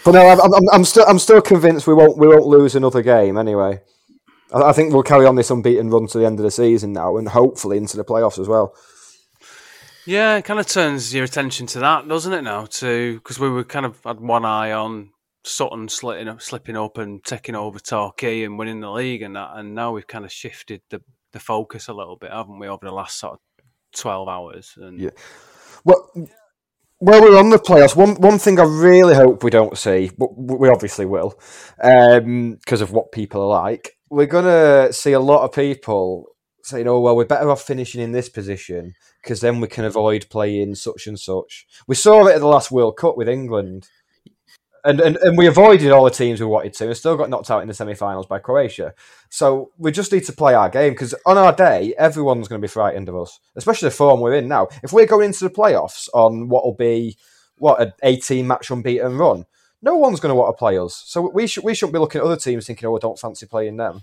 [0.04, 3.02] but no, I'm, I'm, I'm still I'm still convinced we won't we won't lose another
[3.02, 3.80] game anyway.
[4.52, 6.92] I, I think we'll carry on this unbeaten run to the end of the season
[6.92, 8.74] now, and hopefully into the playoffs as well.
[10.06, 12.42] Yeah, it kind of turns your attention to that, doesn't it?
[12.42, 15.10] Now, to because we were kind of had one eye on
[15.44, 19.52] Sutton slipping up, slipping up and taking over Torquay and winning the league and that,
[19.54, 22.84] and now we've kind of shifted the the focus a little bit, haven't we, over
[22.84, 23.40] the last sort of
[23.94, 24.74] twelve hours?
[24.76, 25.10] And Yeah.
[25.84, 26.10] Well,
[26.98, 27.96] well, we're on the playoffs.
[27.96, 31.40] One one thing I really hope we don't see, but we obviously will,
[31.82, 33.96] um, because of what people are like.
[34.10, 36.26] We're gonna see a lot of people
[36.62, 40.26] saying, "Oh well, we're better off finishing in this position because then we can avoid
[40.30, 43.88] playing such and such." We saw it at the last World Cup with England.
[44.82, 47.50] And, and and we avoided all the teams we wanted to, and still got knocked
[47.50, 48.94] out in the semi-finals by Croatia.
[49.28, 52.66] So we just need to play our game because on our day, everyone's going to
[52.66, 54.68] be frightened of us, especially the form we're in now.
[54.82, 57.18] If we're going into the playoffs on what will be
[57.58, 59.44] what an 18 match unbeaten run,
[59.82, 61.02] no one's going to want to play us.
[61.06, 63.46] So we should we shouldn't be looking at other teams thinking, "Oh, I don't fancy
[63.46, 64.02] playing them."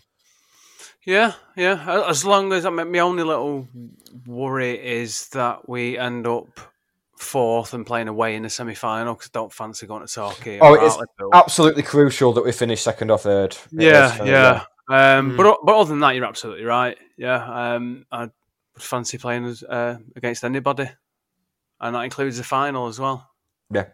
[1.06, 2.06] Yeah, yeah.
[2.08, 3.68] As long as I mean, my only little
[4.26, 6.60] worry is that we end up
[7.16, 10.60] fourth and playing away in the semi final because I don't fancy going to Torquay.
[10.60, 10.98] Oh, it's
[11.34, 13.56] absolutely crucial that we finish second or third.
[13.72, 14.64] Yeah, is, uh, yeah.
[14.90, 15.38] Um, Mm.
[15.38, 16.98] But but other than that, you're absolutely right.
[17.18, 18.32] Yeah, um, I would
[18.78, 20.90] fancy playing uh, against anybody,
[21.82, 23.30] and that includes the final as well.
[23.70, 23.88] Yeah.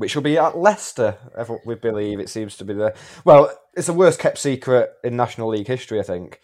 [0.00, 1.18] Which will be at Leicester,
[1.66, 2.20] we believe.
[2.20, 2.94] It seems to be the.
[3.26, 6.40] Well, it's the worst kept secret in National League history, I think.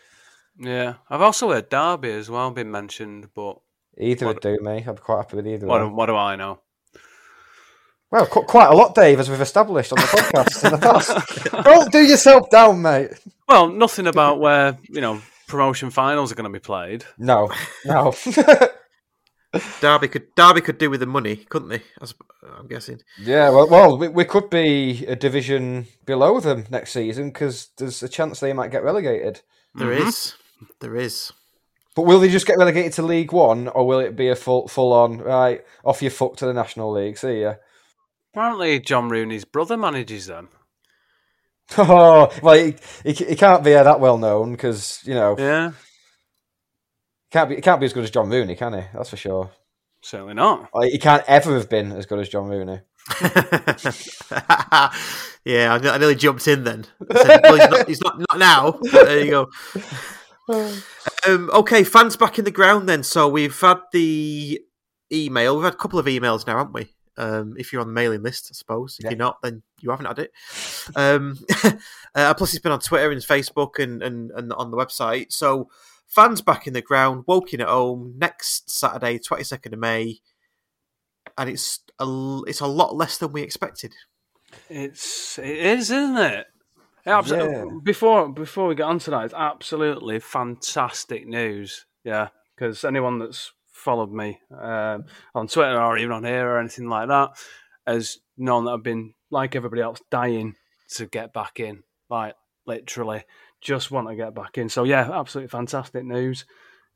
[0.59, 3.57] Yeah, I've also heard Derby as well been mentioned, but
[3.97, 4.85] Either would do me.
[4.87, 5.66] I'm quite happy with either.
[5.66, 6.61] what, what do I know?
[8.11, 11.64] Well, qu- quite a lot, Dave, as we've established on the podcast in the past.
[11.64, 13.12] Don't do yourself down, mate.
[13.49, 17.07] Well, nothing about where you know promotion finals are going to be played.
[17.16, 17.51] No,
[17.87, 18.12] no.
[19.81, 21.83] Derby could Derby could do with the money, couldn't they?
[22.01, 22.14] As-
[22.59, 23.01] I'm guessing.
[23.21, 28.03] Yeah, well, well we, we could be a division below them next season because there's
[28.03, 29.42] a chance they might get relegated.
[29.75, 30.35] There is,
[30.81, 31.33] there is.
[31.95, 34.69] But will they just get relegated to League One, or will it be a full
[34.69, 37.19] full on right off your fuck to the National League?
[37.19, 37.55] See ya.
[38.33, 40.49] Apparently, John Rooney's brother manages them.
[41.79, 45.73] Oh, well, he, he, he can't be uh, that well known because you know Yeah,
[47.31, 48.83] can't be he can't be as good as John Rooney, can he?
[48.95, 49.51] That's for sure.
[50.03, 50.69] certainly not.
[50.75, 52.81] Like, he can't ever have been as good as John Rooney.
[55.45, 56.87] yeah, I, I nearly jumped in then.
[57.12, 58.73] Said, well, he's, not, he's not, not now.
[58.83, 59.47] But there you go.
[61.27, 63.03] Um, okay, fans back in the ground then.
[63.03, 64.61] So we've had the
[65.12, 65.57] email.
[65.57, 66.95] We've had a couple of emails now, haven't we?
[67.17, 68.97] Um, if you're on the mailing list, I suppose.
[69.01, 69.11] If Yeah.
[69.11, 70.31] you're not, then you haven't had it.
[70.95, 71.37] Um,
[72.15, 75.33] uh, plus, it's been on Twitter and Facebook and, and, and on the website.
[75.33, 75.69] So
[76.07, 80.19] fans back in the ground, Woking at home next Saturday, 22nd of May.
[81.37, 83.92] And it's a, l- it's a lot less than we expected.
[84.71, 86.47] It's it is, isn't it?
[87.05, 87.64] Yeah, Yeah.
[87.83, 91.85] Before before we get onto that, it's absolutely fantastic news.
[92.05, 96.88] Yeah, because anyone that's followed me um, on Twitter or even on here or anything
[96.88, 97.31] like that
[97.87, 100.55] has known that I've been like everybody else dying
[100.95, 101.83] to get back in.
[102.09, 102.35] Like
[102.66, 103.25] literally,
[103.66, 104.68] just want to get back in.
[104.68, 106.44] So yeah, absolutely fantastic news.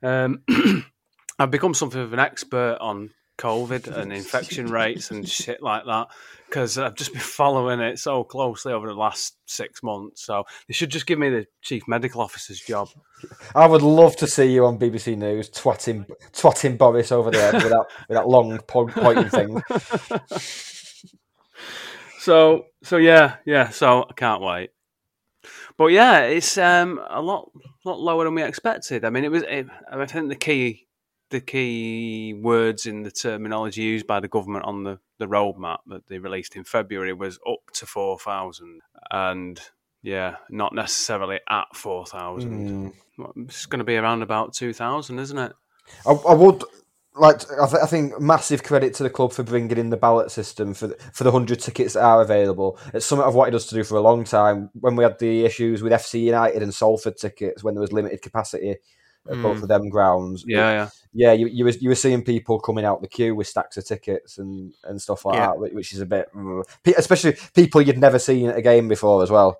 [0.02, 0.42] Um,
[1.38, 6.08] I've become something of an expert on COVID and infection rates and shit like that
[6.46, 10.24] because I've just been following it so closely over the last six months.
[10.24, 12.88] So they should just give me the chief medical officer's job.
[13.54, 17.64] I would love to see you on BBC News twatting twatting Boris over there with
[17.64, 19.62] that with that long po- pointing thing.
[22.20, 24.70] So so yeah yeah so I can't wait.
[25.76, 27.50] But yeah, it's um a lot
[27.84, 29.04] lot lower than we expected.
[29.04, 29.42] I mean, it was.
[29.44, 30.86] It, I think the key
[31.30, 36.06] the key words in the terminology used by the government on the the roadmap that
[36.08, 38.80] they released in February was up to four thousand,
[39.10, 39.60] and
[40.02, 42.92] yeah, not necessarily at four thousand.
[43.36, 45.52] It's going to be around about two thousand, isn't it?
[46.06, 46.64] I, I would
[47.20, 47.42] like.
[47.52, 50.74] I, th- I think massive credit to the club for bringing in the ballot system
[50.74, 52.78] for the, for the hundred tickets that are available.
[52.94, 54.70] It's something I've wanted us to do for a long time.
[54.74, 58.22] When we had the issues with FC United and Salford tickets, when there was limited
[58.22, 58.70] capacity
[59.30, 59.62] at both Mm.
[59.62, 60.44] of them grounds.
[60.46, 60.88] Yeah, yeah.
[61.12, 61.32] yeah.
[61.32, 64.38] You, you were you were seeing people coming out the queue with stacks of tickets
[64.38, 65.48] and, and stuff like Yeah.
[65.48, 66.64] that, which- which is a bit, mm.
[66.96, 69.58] Especially people you'd never seen at a game before as well.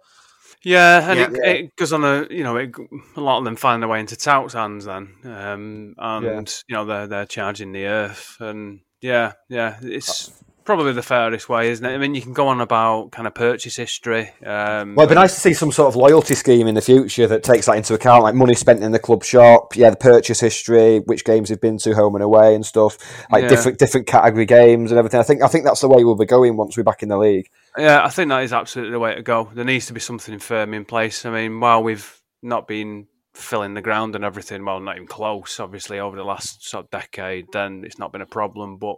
[0.63, 1.51] Yeah, and Yeah.
[1.51, 2.75] It, it goes on a you know it,
[3.17, 6.85] a lot of them find their way into touts' hands then, um, and you know
[6.85, 10.31] they're they're charging the earth, and yeah, yeah, it's
[10.65, 11.93] probably the fairest way, isn't it?
[11.93, 14.31] I mean, you can go on about kind of purchase history.
[14.45, 17.27] Um, Well, it'd be nice to see some sort of loyalty scheme in the future
[17.27, 20.39] that takes that into account, like money spent in the club shop, yeah, the purchase
[20.39, 22.99] history, which games they've been to, home and away, and stuff,
[23.33, 23.49] like Yeah.
[23.49, 25.19] different different category games and everything.
[25.19, 27.19] I think I think that's the way we'll be going once we're back in the
[27.19, 27.49] league.
[27.79, 29.51] Yeah, I think that is absolutely the way to go.
[29.55, 31.25] There needs to be something firm in place.
[31.25, 35.61] I mean, while we've not been filling the ground and everything, well, not even close,
[35.61, 38.77] obviously, over the last sort of decade, then it's not been a problem.
[38.77, 38.97] But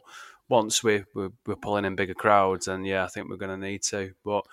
[0.48, 3.66] once we, we're, we're pulling in bigger crowds, and yeah, I think we're going to
[3.66, 4.12] need to.
[4.24, 4.44] But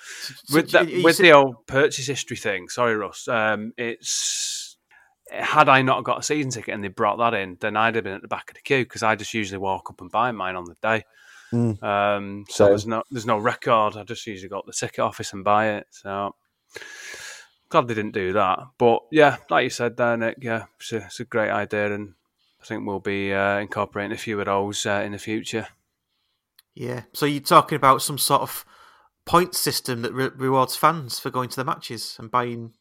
[0.45, 3.27] so with, do that, you- you with said- the old purchase history thing, sorry, Russ,
[3.27, 4.65] um, it's.
[5.31, 8.03] Had I not got a season ticket and they brought that in, then I'd have
[8.03, 10.31] been at the back of the queue because I just usually walk up and buy
[10.31, 11.03] mine on the day.
[11.53, 11.81] Mm.
[11.83, 12.71] Um, so Same.
[12.71, 13.97] there's no there's no record.
[13.97, 15.87] I just usually go to the ticket office and buy it.
[15.91, 16.35] So
[17.69, 18.59] glad they didn't do that.
[18.77, 20.37] But yeah, like you said there, Nick.
[20.41, 22.13] Yeah, it's a, it's a great idea, and
[22.61, 25.67] I think we'll be uh, incorporating a few of those uh, in the future.
[26.75, 27.03] Yeah.
[27.13, 28.65] So you're talking about some sort of
[29.25, 32.73] point system that re- rewards fans for going to the matches and buying.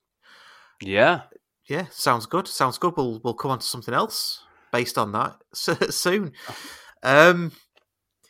[0.81, 1.23] Yeah.
[1.67, 2.49] Yeah, sounds good.
[2.49, 2.95] Sounds good.
[2.97, 5.37] We'll we'll come on to something else based on that
[5.93, 6.33] soon.
[7.03, 7.53] Um,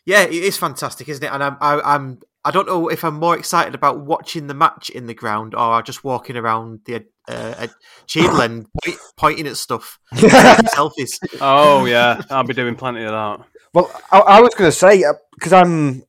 [0.09, 1.31] yeah, it is fantastic, isn't it?
[1.31, 4.89] And I'm I, I'm I don't know if I'm more excited about watching the match
[4.89, 7.71] in the ground or just walking around the uh, at
[8.07, 11.19] Cheadle and point, pointing at stuff, selfies.
[11.43, 13.47] Oh yeah, I'll be doing plenty of that.
[13.75, 16.05] Well, I, I was going to say because I'm uh,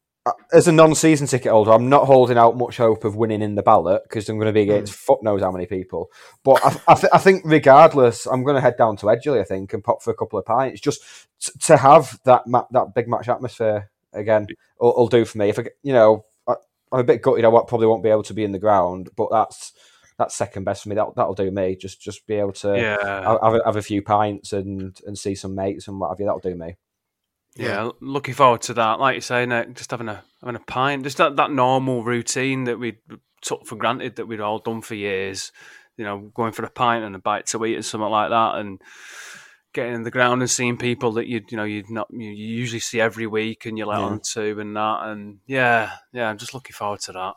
[0.52, 3.64] as a non-season ticket holder, I'm not holding out much hope of winning in the
[3.64, 4.98] ballot because I'm going to be against mm.
[4.98, 6.10] fuck knows how many people.
[6.44, 9.44] But I, I, th- I think regardless, I'm going to head down to Edgeley, I
[9.44, 11.02] think, and pop for a couple of pints just
[11.42, 14.48] t- to have that ma- that big match atmosphere again.
[14.80, 15.50] Will, will do for me.
[15.50, 16.56] If I, you know, I,
[16.92, 17.46] I'm a bit gutted.
[17.46, 19.74] I won't- probably won't be able to be in the ground, but that's
[20.18, 20.96] that's second best for me.
[20.96, 21.76] That that'll do me.
[21.76, 23.24] Just just be able to Yeah.
[23.24, 26.20] have, have, a, have a few pints and and see some mates and what have
[26.20, 26.26] you.
[26.26, 26.76] That'll do me.
[27.56, 29.00] Yeah, looking forward to that.
[29.00, 32.66] Like you say, Nick, just having a having a pint, just that, that normal routine
[32.66, 32.98] that we
[33.42, 35.52] took for granted that we'd all done for years.
[35.98, 38.56] You know, going for a pint and a bite to eat and something like that,
[38.56, 38.80] and
[39.74, 42.56] getting in the ground and seeing people that you you know you'd not you you
[42.56, 44.06] usually see every week and you're let Yeah.
[44.06, 47.34] on to and that, and yeah, yeah, I'm just looking forward to that.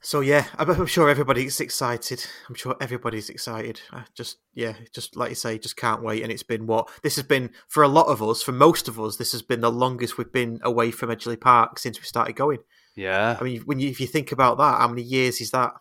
[0.00, 2.24] So yeah, I'm, I'm sure everybody's excited.
[2.48, 3.80] I'm sure everybody's excited.
[3.92, 6.22] I just yeah, just like you say, just can't wait.
[6.22, 9.00] And it's been what this has been for a lot of us, for most of
[9.00, 9.16] us.
[9.16, 12.58] This has been the longest we've been away from Edgeley Park since we started going.
[12.94, 15.72] Yeah, I mean, when you if you think about that, how many years is that?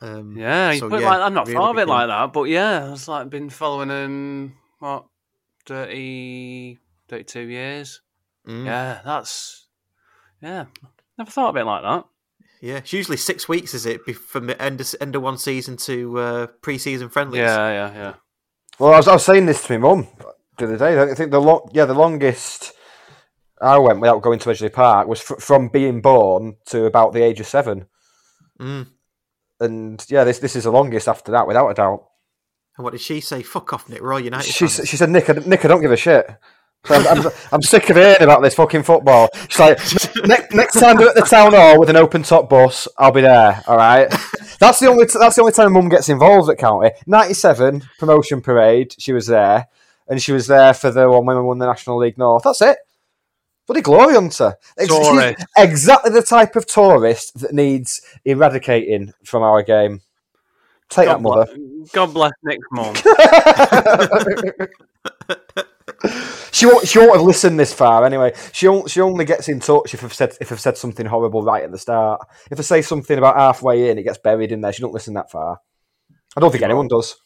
[0.00, 2.92] Um, Yeah, so, yeah, like, I'm not really thought of it like that, but yeah,
[2.92, 5.06] it's like been following him what
[5.66, 8.00] 30, 32 years.
[8.46, 8.64] Mm.
[8.64, 9.66] Yeah, that's
[10.40, 10.66] yeah.
[11.16, 12.04] Never thought of it like that.
[12.60, 15.76] Yeah, it's usually six weeks, is it, from the end of, end of one season
[15.78, 17.38] to uh, pre-season friendlies?
[17.38, 18.14] Yeah, yeah, yeah.
[18.78, 20.08] Well, I was, I was saying this to my mum
[20.56, 21.00] the other day.
[21.00, 22.72] I think the long, yeah, the longest
[23.60, 27.22] I went without going to Edgeley Park was fr- from being born to about the
[27.22, 27.86] age of seven.
[28.60, 28.86] Mm.
[29.60, 32.06] And yeah, this this is the longest after that, without a doubt.
[32.76, 33.42] And what did she say?
[33.42, 34.00] Fuck off, Nick.
[34.00, 34.88] We're all United She, fans.
[34.88, 36.28] she said, Nick, I, Nick, I don't give a shit.
[36.90, 39.28] I'm, I'm, I'm sick of hearing about this fucking football.
[39.48, 39.78] She's like,
[40.26, 43.20] "Ne- next time we're at the town hall with an open top bus, I'll be
[43.22, 43.62] there.
[43.66, 44.08] All right.
[44.60, 46.90] That's the only t- that's the only time Mum gets involved at county.
[47.06, 48.94] Ninety seven promotion parade.
[48.98, 49.66] She was there,
[50.08, 52.42] and she was there for the one when we won the National League North.
[52.44, 52.78] That's it.
[53.66, 54.56] Bloody glory hunter.
[54.78, 54.92] Ex-
[55.58, 60.00] exactly the type of tourist that needs eradicating from our game.
[60.88, 61.44] Take that, mother.
[61.54, 62.94] bless, God bless Nick's mum.
[66.50, 66.86] She won't.
[66.86, 68.32] She won't have listened this far anyway.
[68.52, 71.42] She only, she only gets in touch if I've said if I've said something horrible
[71.42, 72.20] right at the start.
[72.50, 74.72] If I say something about halfway in, it gets buried in there.
[74.72, 75.60] She don't listen that far.
[76.36, 77.16] I don't think anyone does.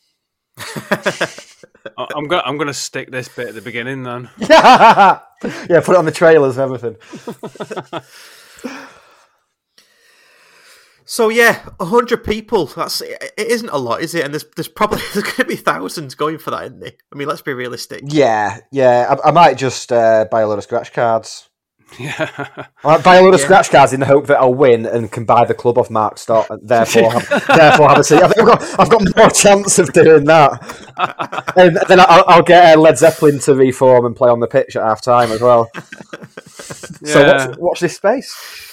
[1.97, 4.31] I'm gonna I'm gonna stick this bit at the beginning then.
[4.39, 6.97] yeah, put it on the trailers and everything.
[11.13, 12.65] So yeah, hundred people.
[12.65, 14.25] That's it isn't a lot, is it?
[14.25, 16.93] And there's there's probably there's going to be thousands going for that, isn't there?
[17.13, 18.01] I mean, let's be realistic.
[18.07, 19.15] Yeah, yeah.
[19.23, 21.51] I, I might just uh, buy a lot of scratch cards.
[21.99, 22.31] Yeah.
[22.83, 23.45] I buy a load of Yeah.
[23.45, 26.17] scratch cards in the hope that I'll win and can buy the club off Mark
[26.17, 28.23] Stott, and therefore have, therefore have a seat.
[28.23, 31.53] I think I've got, I've got more chance of doing that.
[31.55, 34.75] And then I'll, I'll get uh, Led Zeppelin to reform and play on the pitch
[34.75, 35.71] at half time as well.
[36.47, 38.72] So watch, watch this space.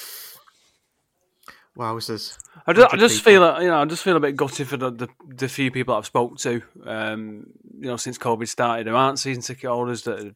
[1.79, 2.37] Wow, this is.
[2.67, 4.75] I just, I 100 just feel, you know, I just feel a bit gutted for
[4.75, 7.45] the, the, the few people I've spoke to, um,
[7.79, 10.35] you know, since COVID started, who aren't season ticket holders that have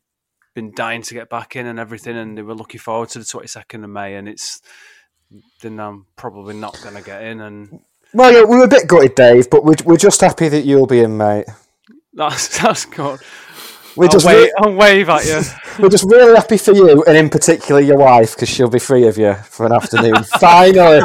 [0.55, 3.25] been dying to get back in and everything, and they were looking forward to the
[3.25, 4.61] twenty second of May, and it's
[5.61, 7.81] then I'm probably not going to get in, and
[8.13, 10.87] Well, yeah, we were a bit gutted, Dave, but we're, we're just happy that you'll
[10.87, 11.47] be in, mate.
[12.13, 13.19] that's that's good.
[13.95, 15.41] We're I'll, just wave, re- I'll wave at you.
[15.79, 19.07] we're just really happy for you, and in particular your wife, because she'll be free
[19.07, 20.23] of you for an afternoon.
[20.39, 21.01] Finally,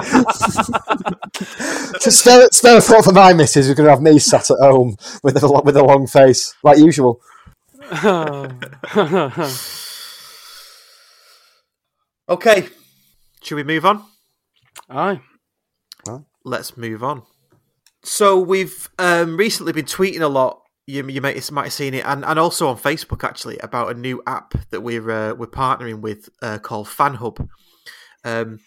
[2.01, 4.59] to spare, spare a thought for my missus, who's going to have me sat at
[4.59, 7.21] home with a with a long face, like usual.
[12.31, 12.69] Okay,
[13.43, 14.05] should we move on?
[14.91, 15.21] Aye.
[16.45, 17.23] Let's move on.
[18.03, 20.63] So we've um, recently been tweeting a lot.
[20.89, 23.95] You, you might, might have seen it, and, and also on Facebook actually about a
[23.95, 27.47] new app that we're uh, we're partnering with uh, called FanHub.
[28.25, 28.61] Um,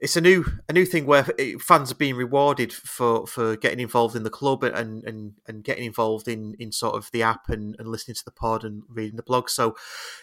[0.00, 1.22] it's a new a new thing where
[1.60, 5.84] fans are being rewarded for, for getting involved in the club and, and, and getting
[5.84, 9.16] involved in, in sort of the app and, and listening to the pod and reading
[9.16, 9.50] the blog.
[9.50, 9.76] So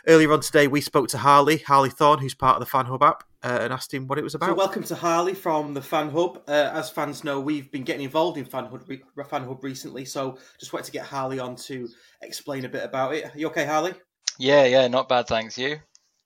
[0.08, 3.24] earlier on today, we spoke to Harley Harley Thorne, who's part of the FanHub app,
[3.44, 4.50] uh, and asked him what it was about.
[4.50, 6.38] So welcome to Harley from the FanHub.
[6.48, 10.74] Uh, as fans know, we've been getting involved in FanHub re- FanHub recently, so just
[10.74, 11.88] wanted to get Harley on to
[12.22, 13.26] explain a bit about it.
[13.26, 13.94] Are you okay, Harley?
[14.40, 15.58] Yeah, yeah, not bad, thanks.
[15.58, 15.78] You?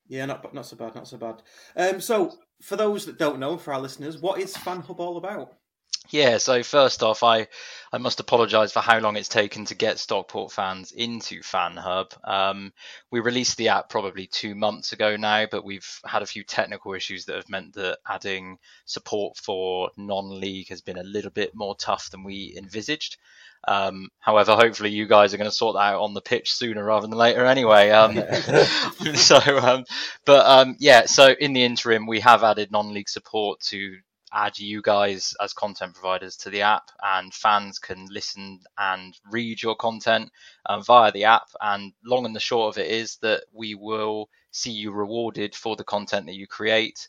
[0.07, 1.41] Yeah, not not so bad, not so bad.
[1.75, 5.17] Um, so for those that don't know, for our listeners, what is Fan Hub all
[5.17, 5.53] about?
[6.11, 7.47] Yeah, so first off, I,
[7.93, 12.11] I must apologise for how long it's taken to get Stockport fans into FanHub.
[12.27, 12.73] Um,
[13.11, 16.93] we released the app probably two months ago now, but we've had a few technical
[16.93, 21.75] issues that have meant that adding support for non-league has been a little bit more
[21.77, 23.15] tough than we envisaged.
[23.65, 26.83] Um, however, hopefully you guys are going to sort that out on the pitch sooner
[26.83, 27.89] rather than later anyway.
[27.89, 28.15] Um,
[29.15, 29.85] so, um,
[30.25, 33.97] but um, yeah, so in the interim, we have added non-league support to
[34.33, 39.61] add you guys as content providers to the app, and fans can listen and read
[39.61, 40.31] your content
[40.65, 41.49] uh, via the app.
[41.61, 45.75] And long and the short of it is that we will see you rewarded for
[45.75, 47.07] the content that you create.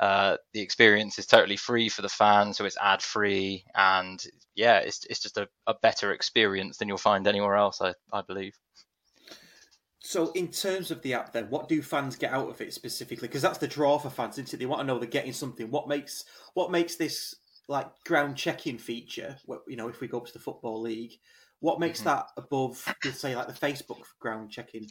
[0.00, 4.22] Uh, the experience is totally free for the fans, so it's ad free, and
[4.54, 8.22] yeah, it's it's just a, a better experience than you'll find anywhere else, I, I
[8.22, 8.54] believe.
[10.06, 13.26] So, in terms of the app, then, what do fans get out of it specifically?
[13.26, 14.58] Because that's the draw for fans, isn't it?
[14.58, 15.68] They want to know they're getting something.
[15.68, 17.34] What makes what makes this
[17.66, 19.36] like ground check-in feature?
[19.66, 21.14] You know, if we go up to the football league,
[21.58, 22.10] what makes mm-hmm.
[22.10, 24.86] that above, let's say, like the Facebook ground check-in?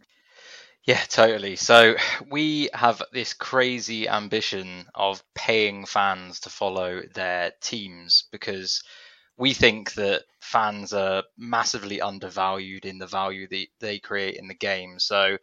[0.83, 1.55] Yeah, totally.
[1.55, 1.95] So
[2.29, 8.83] we have this crazy ambition of paying fans to follow their teams because
[9.37, 14.53] we think that fans are massively undervalued in the value that they create in the
[14.53, 14.99] game.
[14.99, 15.37] So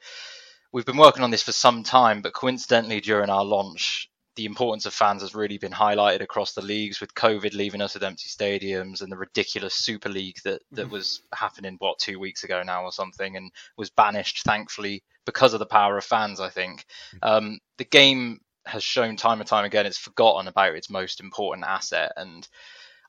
[0.72, 4.86] we've been working on this for some time, but coincidentally during our launch, the importance
[4.86, 8.28] of fans has really been highlighted across the leagues with COVID leaving us with empty
[8.28, 12.84] stadiums and the ridiculous Super League that, that was happening, what, two weeks ago now
[12.84, 16.86] or something, and was banished, thankfully, because of the power of fans, I think.
[17.20, 21.66] Um, the game has shown time and time again it's forgotten about its most important
[21.66, 22.12] asset.
[22.16, 22.48] And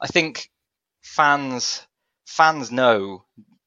[0.02, 0.50] I think
[1.04, 1.86] fans
[2.26, 3.24] fans know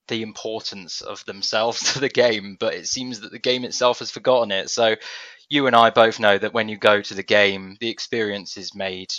[0.09, 4.11] the importance of themselves to the game, but it seems that the game itself has
[4.11, 4.71] forgotten it.
[4.71, 4.97] So
[5.49, 8.75] you and I both know that when you go to the game, the experience is
[8.75, 9.13] made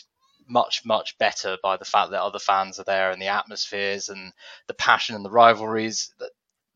[0.49, 4.31] much much better by the fact that other fans are there and the atmospheres and
[4.67, 6.13] the passion and the rivalries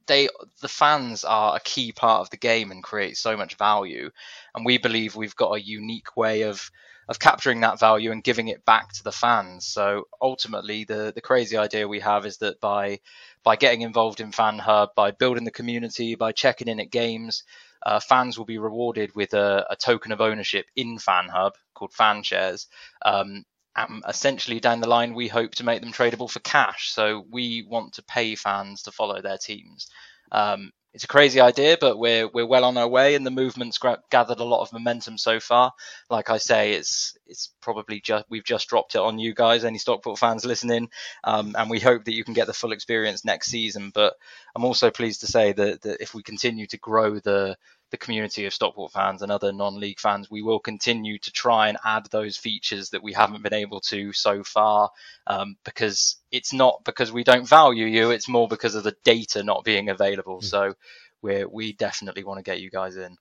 [0.08, 0.28] they
[0.62, 4.10] the fans are a key part of the game and create so much value
[4.54, 6.70] and we believe we've got a unique way of
[7.12, 9.68] of capturing that value and giving it back to the fans.
[9.68, 13.02] So ultimately the the crazy idea we have is that by
[13.44, 17.44] by getting involved in fan hub by building the community by checking in at games
[17.86, 21.92] uh, fans will be rewarded with a, a token of ownership in fan hub called
[21.92, 22.68] fan shares
[23.04, 23.44] um,
[23.76, 26.92] um, essentially down the line we hope to make them tradable for cash.
[26.92, 29.88] So we want to pay fans to follow their teams.
[30.32, 33.78] Um, it's a crazy idea but we're we're well on our way and the movement's
[33.78, 35.72] gra- gathered a lot of momentum so far.
[36.10, 39.78] Like i say it's it's probably just we've just dropped it on you guys any
[39.78, 40.90] stockport fans listening
[41.24, 43.92] um, and we hope that you can get the full experience next season.
[43.94, 44.14] But
[44.56, 47.58] i'm also pleased to say that, that if we continue to grow the
[47.92, 51.78] the community of Stockport fans and other non-league fans, we will continue to try and
[51.86, 54.90] add those features that we haven't been able to so far,
[55.28, 59.44] um, because it's not because we don't value you; it's more because of the data
[59.44, 60.42] not being available.
[60.42, 60.74] So
[61.22, 63.18] we we definitely want to get you guys in.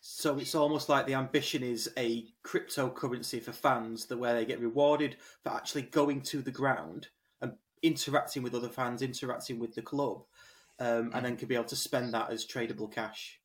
[0.00, 4.58] So it's almost like the ambition is a cryptocurrency for fans that where they get
[4.58, 7.06] rewarded for actually going to the ground
[7.40, 7.52] and
[7.82, 10.24] interacting with other fans, interacting with the club,
[10.80, 13.38] um, and then can be able to spend that as tradable cash.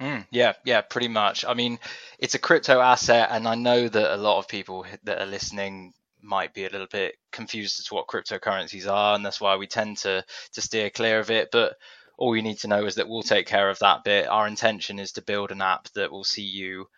[0.00, 1.44] Mm, yeah, yeah, pretty much.
[1.44, 1.78] I mean,
[2.18, 5.94] it's a crypto asset, and I know that a lot of people that are listening
[6.22, 9.66] might be a little bit confused as to what cryptocurrencies are, and that's why we
[9.66, 11.48] tend to to steer clear of it.
[11.50, 11.76] But
[12.18, 14.26] all you need to know is that we'll take care of that bit.
[14.28, 16.88] Our intention is to build an app that will see you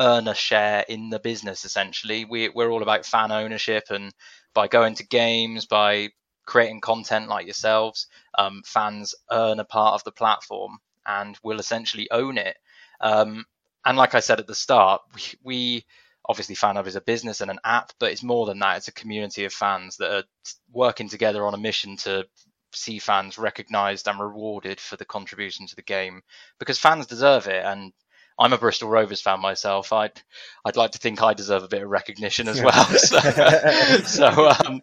[0.00, 1.64] earn a share in the business.
[1.66, 4.12] Essentially, we we're all about fan ownership, and
[4.54, 6.08] by going to games, by
[6.46, 8.06] creating content like yourselves,
[8.38, 12.56] um, fans earn a part of the platform and will essentially own it.
[13.00, 13.44] Um,
[13.84, 15.86] and like I said at the start, we, we
[16.28, 18.78] obviously FanHub is a business and an app, but it's more than that.
[18.78, 20.24] It's a community of fans that are
[20.72, 22.26] working together on a mission to
[22.72, 26.22] see fans recognised and rewarded for the contribution to the game
[26.58, 27.64] because fans deserve it.
[27.64, 27.92] And
[28.38, 29.92] I'm a Bristol Rovers fan myself.
[29.92, 30.20] I'd
[30.64, 32.84] I'd like to think I deserve a bit of recognition as well.
[32.84, 33.18] so,
[34.04, 34.80] so um,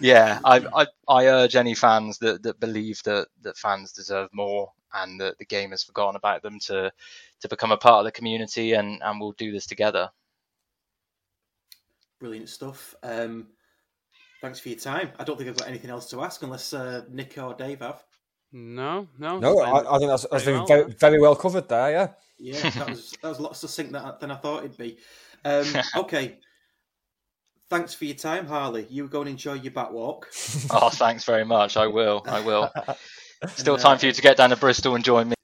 [0.00, 4.72] yeah, I, I, I urge any fans that, that believe that that fans deserve more
[4.92, 6.92] and that the game has forgotten about them to
[7.40, 10.10] to become a part of the community and and we'll do this together.
[12.18, 12.94] Brilliant stuff.
[13.02, 13.46] Um,
[14.40, 15.10] thanks for your time.
[15.18, 18.04] I don't think I've got anything else to ask unless uh, Nick or Dave have.
[18.52, 19.60] No, no, no.
[19.60, 21.90] I, I think that's, that's very, well, very, very well covered there.
[21.90, 22.70] Yeah, yeah.
[22.70, 24.98] That was that was a lot succinct than I thought it'd be.
[25.44, 26.38] Um, okay.
[27.68, 28.86] Thanks for your time, Harley.
[28.90, 30.26] You go and enjoy your back walk.
[30.70, 31.76] oh, thanks very much.
[31.76, 32.24] I will.
[32.26, 32.68] I will.
[33.54, 35.34] Still time for you to get down to Bristol and join me.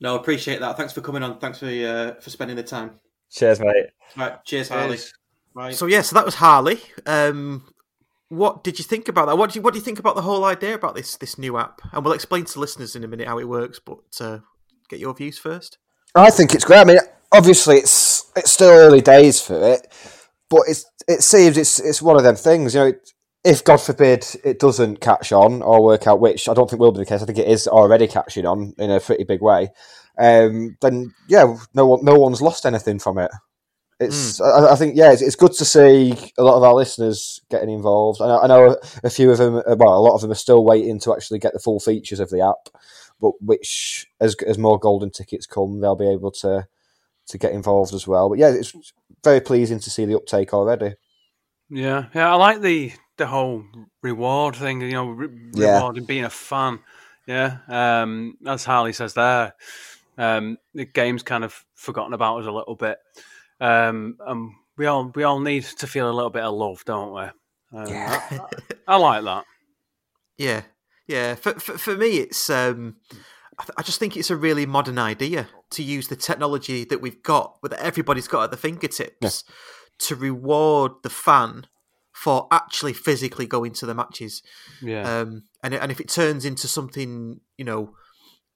[0.00, 0.76] no, appreciate that.
[0.76, 1.38] Thanks for coming on.
[1.38, 2.98] Thanks for uh, for spending the time.
[3.30, 3.86] Cheers, mate.
[4.16, 4.98] Right, cheers, Harley.
[5.54, 5.74] Right.
[5.74, 6.80] So yeah, so that was Harley.
[7.06, 7.72] Um,
[8.28, 9.38] what did you think about that?
[9.38, 11.56] What do you what do you think about the whole idea about this this new
[11.56, 11.80] app?
[11.92, 14.40] And we'll explain to listeners in a minute how it works, but uh,
[14.88, 15.78] get your views first.
[16.14, 16.80] I think it's great.
[16.80, 16.98] I mean,
[17.32, 19.86] obviously it's it's still early days for it,
[20.48, 22.74] but it's it seems it's it's one of them things.
[22.74, 22.92] You know,
[23.44, 26.92] if God forbid it doesn't catch on or work out, which I don't think will
[26.92, 27.22] be the case.
[27.22, 29.68] I think it is already catching on in a pretty big way.
[30.18, 33.30] Um, then yeah, no one no one's lost anything from it.
[34.00, 34.44] It's mm.
[34.44, 37.70] I, I, think yeah, it's, it's, good to see a lot of our listeners getting
[37.70, 38.20] involved.
[38.20, 40.36] I know, I know a, a few of them, well, a lot of them are
[40.36, 42.74] still waiting to actually get the full features of the app,
[43.20, 46.66] but which as as more golden tickets come, they'll be able to
[47.26, 48.28] to get involved as well.
[48.28, 48.74] But yeah, it's
[49.22, 50.94] very pleasing to see the uptake already.
[51.70, 53.64] Yeah, yeah, I like the the whole
[54.02, 54.80] reward thing.
[54.80, 55.76] You know, re- yeah.
[55.76, 56.80] rewarding being a fan.
[57.26, 59.54] Yeah, um, as Harley says there,
[60.18, 62.98] um, the game's kind of forgotten about us a little bit,
[63.60, 67.14] um, and we all we all need to feel a little bit of love, don't
[67.14, 67.78] we?
[67.78, 68.22] Um, yeah.
[68.30, 68.40] I,
[68.94, 69.44] I, like that.
[70.38, 70.62] Yeah,
[71.06, 71.34] yeah.
[71.34, 72.96] For for, for me, it's um,
[73.76, 77.58] I just think it's a really modern idea to use the technology that we've got,
[77.62, 79.54] that everybody's got at the fingertips, yeah.
[79.98, 81.66] to reward the fan
[82.12, 84.42] for actually physically going to the matches.
[84.80, 85.20] Yeah.
[85.20, 87.94] Um, and and if it turns into something, you know,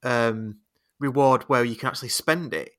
[0.02, 0.58] um,
[0.98, 2.72] reward where you can actually spend it,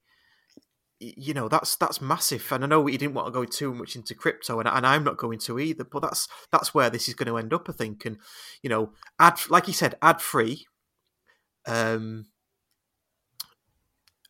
[0.99, 2.51] you know, that's that's massive.
[2.51, 5.03] And I know you didn't want to go too much into crypto, and, and I'm
[5.03, 5.83] not going to either.
[5.83, 8.05] But that's that's where this is going to end up, I think.
[8.05, 8.17] And
[8.61, 10.65] you know, ad like you said, ad free
[11.69, 12.25] um,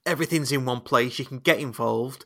[0.06, 1.20] everything's in one place.
[1.20, 2.26] You can get involved.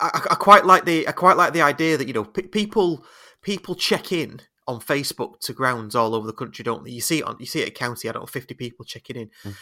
[0.00, 3.04] I, I, quite like the I quite like the idea that you know p- people
[3.42, 6.90] people check in on Facebook to grounds all over the country, don't they?
[6.90, 8.08] You see it on you see it at county.
[8.08, 9.30] I don't know, fifty people checking in.
[9.44, 9.54] Mm.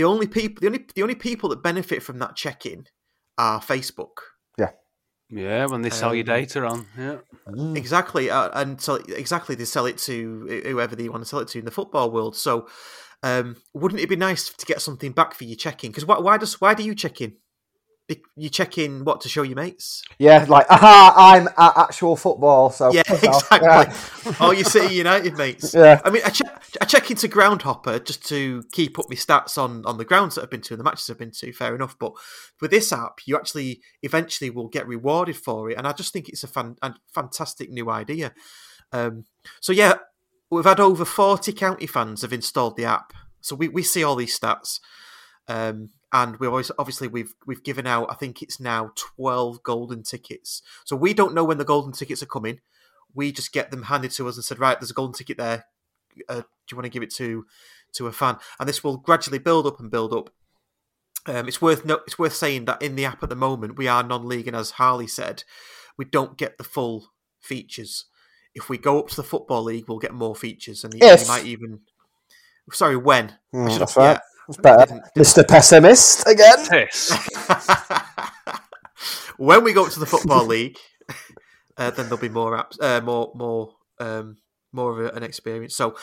[0.00, 2.86] The only people the only the only people that benefit from that check in
[3.36, 4.16] are Facebook.
[4.56, 4.70] Yeah.
[5.28, 7.76] Yeah, when they sell um, your data on, yeah, mm.
[7.76, 11.48] exactly, uh, and so exactly they sell it to whoever they want to sell it
[11.48, 12.34] to in the football world.
[12.34, 12.66] So,
[13.22, 15.90] um, wouldn't it be nice to get something back for your check-in?
[15.90, 17.36] Because why, why does why do you check in?
[18.36, 20.02] You check in what to show your mates?
[20.18, 22.70] Yeah, like aha, I'm at actual football.
[22.70, 23.60] So yeah, exactly.
[23.62, 23.94] Yeah.
[24.40, 25.74] oh, you City United mates.
[25.80, 29.56] Yeah, I mean, I check, I check into Groundhopper just to keep up my stats
[29.56, 31.52] on on the grounds that I've been to and the matches I've been to.
[31.52, 32.12] Fair enough, but
[32.60, 36.28] with this app, you actually eventually will get rewarded for it, and I just think
[36.28, 38.32] it's a, fan, a fantastic new idea.
[38.92, 39.24] Um,
[39.60, 39.94] so yeah,
[40.50, 43.12] we've had over 40 county fans have installed the app.
[43.40, 44.80] So we, we see all these stats.
[45.48, 50.02] Um, and we always obviously we've we've given out I think it's now 12 golden
[50.02, 50.62] tickets.
[50.84, 52.60] So we don't know when the golden tickets are coming.
[53.14, 55.64] We just get them handed to us and said, right, there's a golden ticket there.
[56.28, 57.46] Uh, do you want to give it to
[57.94, 58.36] to a fan?
[58.58, 60.30] And this will gradually build up and build up.
[61.26, 63.88] Um, it's worth no, it's worth saying that in the app at the moment we
[63.88, 65.44] are non-league, and as Harley said,
[65.96, 68.06] we don't get the full features
[68.54, 71.44] if we go up to the football league, we'll get more features, and he might
[71.44, 71.80] even.
[72.72, 73.38] Sorry, when?
[73.52, 74.12] I Mm, should that's have- right.
[74.14, 74.18] yeah.
[74.50, 75.00] That's better.
[75.16, 75.46] Mr.
[75.46, 76.66] Pessimist again.
[76.68, 77.16] Piss.
[79.36, 80.76] when we go up to the football league,
[81.76, 84.38] uh, then there'll be more apps, uh, more, more, um,
[84.72, 85.76] more of a, an experience.
[85.76, 85.94] So,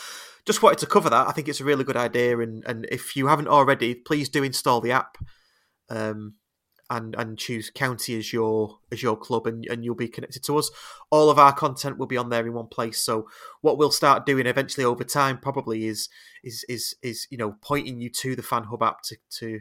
[0.46, 1.28] just wanted to cover that.
[1.28, 4.44] I think it's a really good idea, and and if you haven't already, please do
[4.44, 5.18] install the app,
[5.90, 6.36] um,
[6.90, 10.58] and and choose county as your as your club, and and you'll be connected to
[10.58, 10.70] us.
[11.10, 13.00] All of our content will be on there in one place.
[13.00, 13.28] So,
[13.62, 16.10] what we'll start doing eventually over time, probably is
[16.44, 19.60] is is is you know pointing you to the Fan Hub app to to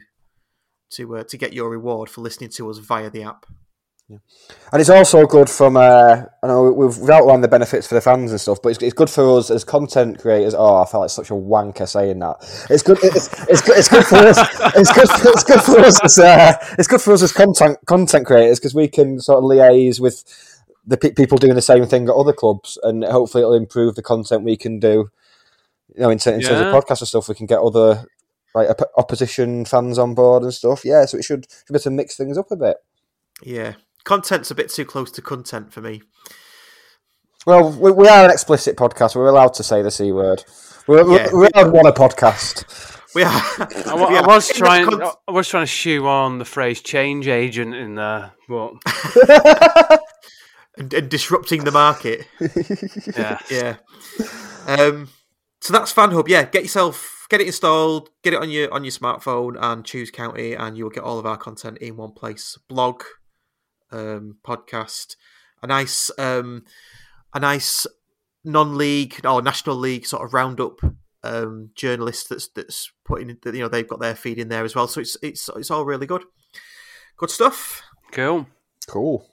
[0.91, 3.47] to uh, to get your reward for listening to us via the app.
[4.09, 8.31] And it's also good from, uh, I know we've, outlined the benefits for the fans
[8.31, 10.55] and stuff, but it's, it's good for us as content creators.
[10.55, 12.37] Oh, I felt like such a wanker saying that.
[12.71, 12.99] It's good.
[13.03, 13.79] It's, it's good.
[13.79, 14.39] It's good for us.
[14.77, 15.09] It's good.
[15.11, 18.75] It's good for us as uh, it's good for us as content content creators because
[18.75, 20.23] we can sort of liaise with
[20.87, 24.03] the pe- people doing the same thing at other clubs, and hopefully it'll improve the
[24.03, 25.11] content we can do.
[25.95, 26.73] You know, in, in terms of Yeah.
[26.73, 28.07] podcasts and stuff, we can get other
[28.55, 30.85] like op- opposition fans on board and stuff.
[30.85, 32.77] Yeah, so it should should be able to mix things up a bit.
[33.43, 33.75] Yeah,
[34.07, 36.01] content's a bit too close to content for me.
[37.47, 39.15] Well, we, we are an explicit podcast.
[39.15, 40.43] We're allowed to say the c word.
[40.89, 41.29] We're, Yeah.
[41.33, 42.65] we're allowed one a podcast.
[43.15, 43.31] We are.
[43.31, 44.89] I, wa- I was trying.
[44.89, 48.73] con- I was trying to shoe on the phrase "change agent" in there, but
[50.77, 52.27] and, and disrupting the market.
[53.17, 53.77] yeah, yeah.
[54.67, 55.09] Um,
[55.61, 56.29] so that's FanHub.
[56.29, 60.11] Yeah, get yourself get it installed, get it on your on your smartphone, and choose
[60.11, 62.59] county, and you'll get all of our content in one place.
[62.69, 63.03] Blog,
[63.97, 65.17] um, podcast,
[65.63, 66.65] a nice um,
[67.35, 67.87] a nice
[68.45, 70.81] non-league or national league sort of roundup.
[71.25, 74.77] Um, journalist that's that's putting that you know they've got their feed in there as
[74.77, 76.23] well, so it's it's it's all really good,
[77.17, 77.83] good stuff.
[78.13, 78.47] cool.
[78.87, 79.29] Cool.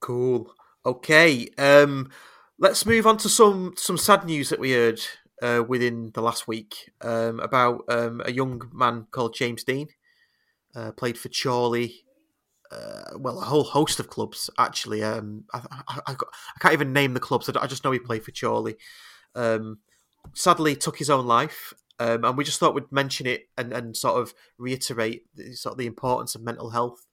[0.00, 0.52] Cool.
[0.86, 1.48] Okay.
[1.58, 2.10] Um,
[2.58, 5.00] let's move on to some some sad news that we heard
[5.42, 9.88] uh, within the last week um, about um, a young man called James Dean.
[10.74, 12.04] Uh, played for Chorley.
[12.72, 15.02] Uh, well, a whole host of clubs actually.
[15.02, 17.48] Um, I, I, I, got, I can't even name the clubs.
[17.48, 18.76] I, I just know he played for Chorley.
[19.34, 19.78] Um,
[20.32, 21.74] sadly, took his own life.
[21.98, 25.72] Um, and we just thought we'd mention it and, and sort of reiterate the, sort
[25.72, 27.06] of the importance of mental health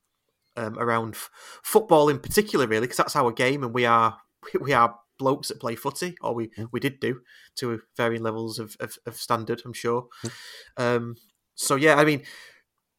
[0.55, 1.29] um, around f-
[1.63, 4.17] football in particular, really, because that's our game, and we are
[4.59, 7.21] we are blokes that play footy, or we, we did do
[7.57, 10.07] to varying levels of, of, of standard, I'm sure.
[10.77, 11.17] Um,
[11.55, 12.23] so yeah, I mean,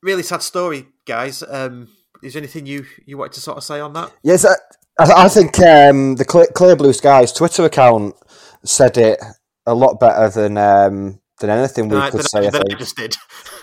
[0.03, 1.43] really sad story, guys.
[1.43, 1.89] Um,
[2.23, 4.12] is there anything you you wanted to sort of say on that?
[4.23, 4.55] Yes, I,
[4.99, 8.14] I think um, the Clear, Clear Blue Skies Twitter account
[8.64, 9.18] said it
[9.66, 12.49] a lot better than um, than anything we could say.
[12.49, 13.16] I- just did.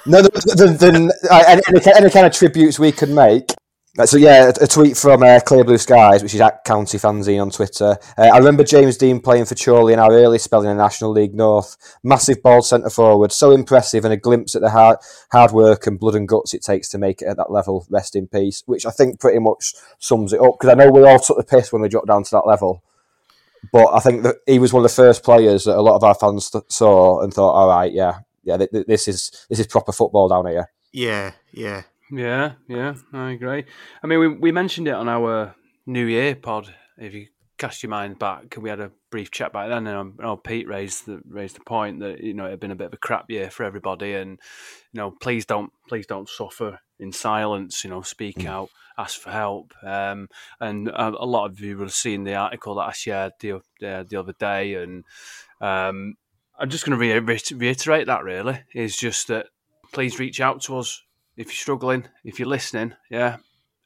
[0.06, 3.52] No, than, than, than any, any, any kind of tributes we could make.
[3.98, 7.42] Uh, So yeah, a, tweet from uh, Clear Blue Skies, which is at County Fanzine
[7.42, 7.98] on Twitter.
[8.18, 11.12] Uh, I remember James Dean playing for Chorley in our early spell in the National
[11.12, 11.98] League North.
[12.04, 14.98] Massive ball centre forward, so impressive, and a glimpse at the hard,
[15.32, 17.88] hard work and blood and guts it takes to make it at that level.
[17.90, 18.62] Rest in peace.
[18.68, 21.44] Which I think pretty much sums it up because I know we all took the
[21.44, 22.84] piss when we dropped down to that level.
[23.72, 26.04] But I think that he was one of the first players that a lot of
[26.04, 29.60] our fans th- saw and thought, "All right, yeah, yeah, th- th- this is this
[29.60, 31.84] is proper football down here." Yeah, yeah.
[32.12, 33.66] Yeah, yeah, I agree.
[34.02, 35.56] I mean, we we mentioned it on our
[35.86, 36.74] New Year pod.
[36.98, 37.28] If you
[37.58, 40.68] cast your mind back, we had a brief chat back then, and um, oh, Pete
[40.68, 42.98] raised the raised the point that you know it had been a bit of a
[42.98, 44.40] crap year for everybody, and
[44.94, 47.84] you know, please don't please don't suffer in silence.
[47.84, 49.74] You know, speak out, ask for help.
[49.84, 50.30] Um,
[50.62, 53.62] and a, a lot of you will have seen the article that I shared the
[53.82, 55.04] the, the other day, and
[55.60, 56.16] um,
[56.58, 58.24] I'm just going to re- reiterate that.
[58.24, 59.48] Really, is just that
[59.92, 61.02] please reach out to us
[61.38, 63.38] if you're struggling, if you're listening, yeah.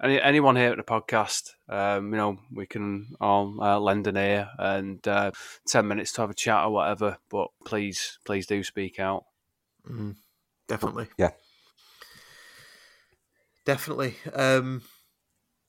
[0.04, 4.18] Any, anyone here at the podcast, um, you know, we can all uh, lend an
[4.18, 5.30] ear and uh,
[5.68, 7.18] ten minutes to have a chat or whatever.
[7.30, 9.26] But please, please do speak out.
[9.88, 10.16] Mm,
[10.68, 11.10] definitely.
[11.18, 11.32] Yeah.
[13.64, 14.16] Definitely.
[14.34, 14.82] Um,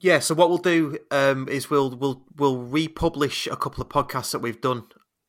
[0.01, 0.21] yeah.
[0.21, 4.39] So what we'll do um, is we'll we'll we'll republish a couple of podcasts that
[4.39, 4.85] we've done.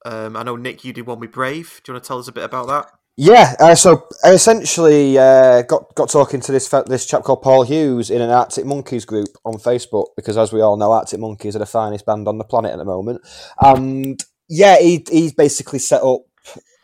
[0.06, 1.82] Um, I know Nick, you did one with Brave.
[1.84, 2.88] Do you want to tell us a bit about that?
[3.16, 7.62] Yeah, uh, so I essentially uh, got got talking to this this chap called Paul
[7.62, 11.56] Hughes in an Arctic Monkeys group on Facebook because, as we all know, Arctic Monkeys
[11.56, 13.22] are the finest band on the planet at the moment.
[13.62, 16.22] And yeah, he he's basically set up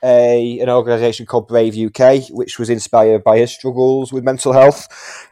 [0.03, 4.87] a an organisation called Brave UK, which was inspired by his struggles with mental health.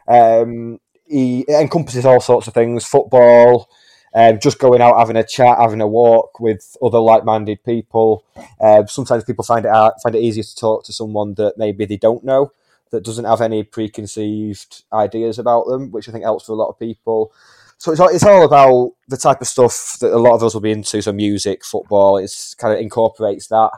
[0.08, 3.70] Um, he it encompasses all sorts of things: football,
[4.14, 8.24] um, just going out, having a chat, having a walk with other like-minded people.
[8.60, 11.84] Uh, sometimes people find it out, find it easier to talk to someone that maybe
[11.84, 12.52] they don't know,
[12.90, 16.68] that doesn't have any preconceived ideas about them, which I think helps for a lot
[16.68, 17.32] of people.
[17.76, 20.54] so it's all, it's all about the type of stuff that a lot of us
[20.54, 21.02] will be into.
[21.02, 23.70] So music, football, it's kind of incorporates that.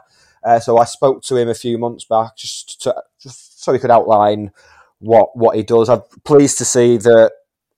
[0.43, 3.79] Uh, so I spoke to him a few months back just to, just so he
[3.79, 4.51] could outline
[4.97, 5.89] what what he does.
[5.89, 7.31] I'm pleased to see that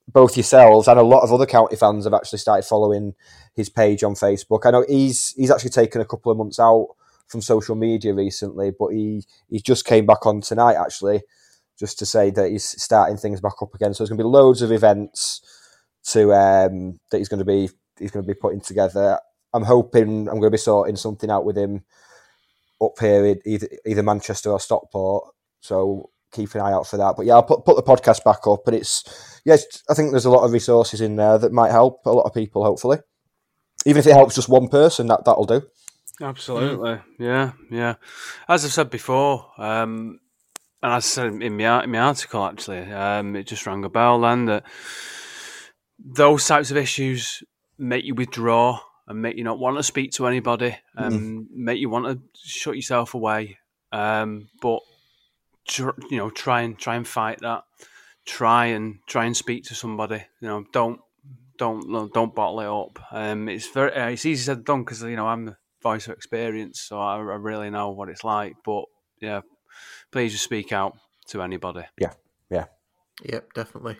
[0.08, 3.14] both yourselves and a lot of other county fans have actually started following
[3.56, 4.66] his page on Facebook.
[4.66, 6.88] I know he's he's actually taken a couple of months out
[7.28, 11.22] from social media recently, but he he just came back on tonight actually,
[11.80, 13.94] just to say that he's starting things back up again.
[13.94, 15.42] So there's going to be loads of events
[16.08, 19.20] to um, that he's going to be he's going to be putting together.
[19.54, 21.84] I'm hoping I'm going to be sorting something out with him
[22.82, 25.34] up here, either either Manchester or Stockport.
[25.62, 27.16] So keep an eye out for that.
[27.16, 30.26] But yeah, I'll put put the podcast back up, and it's yes, I think there's
[30.26, 32.64] a lot of resources in there that might help a lot of people.
[32.64, 33.00] Hopefully,
[33.86, 35.64] even if it helps just one person, that that'll do.
[36.22, 37.96] Absolutely, yeah, yeah.
[38.48, 40.20] As I've said before, um,
[40.82, 43.90] and as I said in my in my article, actually, um, it just rang a
[43.90, 44.64] bell then that
[46.00, 47.44] those types of issues
[47.78, 51.80] make you withdraw and make you not want to speak to anybody, and um, make
[51.80, 53.58] you want to shut yourself away.
[53.92, 54.80] Um, but
[55.78, 57.64] you know, try and try and fight that.
[58.26, 60.24] Try and try and speak to somebody.
[60.40, 61.00] You know, don't
[61.58, 63.00] don't don't bottle it up.
[63.12, 66.08] Um, it's very uh, it's easy said than done because you know I'm the voice
[66.08, 68.56] of experience, so I, I really know what it's like.
[68.66, 68.86] But
[69.22, 69.42] yeah,
[70.12, 70.98] please just speak out
[71.28, 71.84] to anybody.
[72.00, 72.14] Yeah,
[72.50, 72.66] yeah,
[73.24, 73.98] yep, definitely.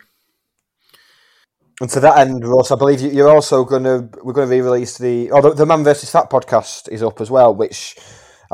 [1.80, 4.98] And to that end, Russ, I believe you're also going to we're going to re-release
[4.98, 7.96] the oh the, the Man versus Fat podcast is up as well, which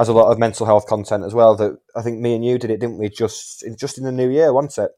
[0.01, 1.55] has a lot of mental health content as well.
[1.55, 3.09] That I think me and you did it, didn't we?
[3.09, 4.93] Just just in the new year, wasn't it?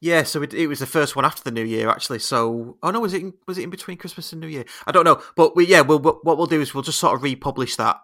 [0.00, 2.18] Yeah, so it, it was the first one after the New Year, actually.
[2.18, 4.66] So, oh no, was it in, was it in between Christmas and New Year?
[4.86, 7.22] I don't know, but we yeah, we'll, what we'll do is we'll just sort of
[7.22, 7.96] republish that.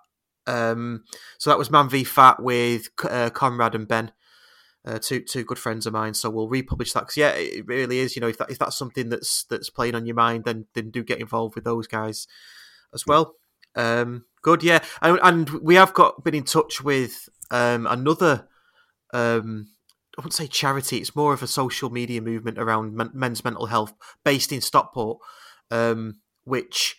[0.47, 1.05] Um,
[1.39, 4.13] so that was Man v Fat with uh, Conrad and Ben,
[4.87, 6.15] uh, two two good friends of mine.
[6.15, 8.17] So we'll republish that because yeah, it really is.
[8.17, 10.91] You know, if that if that's something that's that's playing on your mind, then then
[10.91, 12.27] do get involved with those guys
[12.95, 13.37] as well.
[13.75, 18.49] Um, good, yeah, and, and we have got been in touch with um, another.
[19.13, 19.69] Um,
[20.17, 20.99] I wouldn't say charity.
[20.99, 23.95] It's more of a social media movement around men- men's mental health,
[24.25, 25.19] based in Stockport,
[25.71, 26.97] um, which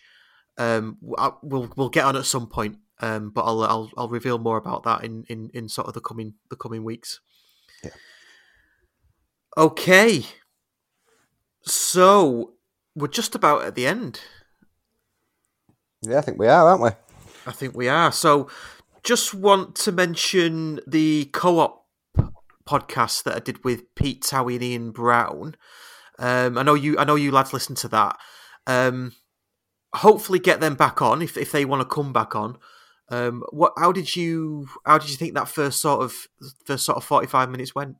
[0.58, 2.78] um, we'll we'll get on at some point.
[3.00, 6.00] Um, but I'll, I'll I'll reveal more about that in, in, in sort of the
[6.00, 7.20] coming the coming weeks.
[7.82, 7.90] Yeah.
[9.56, 10.24] Okay.
[11.62, 12.54] So
[12.94, 14.20] we're just about at the end.
[16.06, 16.90] Yeah, I think we are, aren't we?
[17.46, 18.12] I think we are.
[18.12, 18.48] So
[19.02, 21.84] just want to mention the co-op
[22.66, 25.56] podcast that I did with Pete Towie and Ian Brown.
[26.18, 26.98] Um, I know you.
[26.98, 28.16] I know you lads listen to that.
[28.66, 29.12] Um,
[29.94, 32.56] hopefully, get them back on if if they want to come back on.
[33.10, 33.72] Um, what?
[33.76, 34.68] How did you?
[34.86, 36.28] How did you think that first sort of
[36.64, 37.96] first sort of forty five minutes went?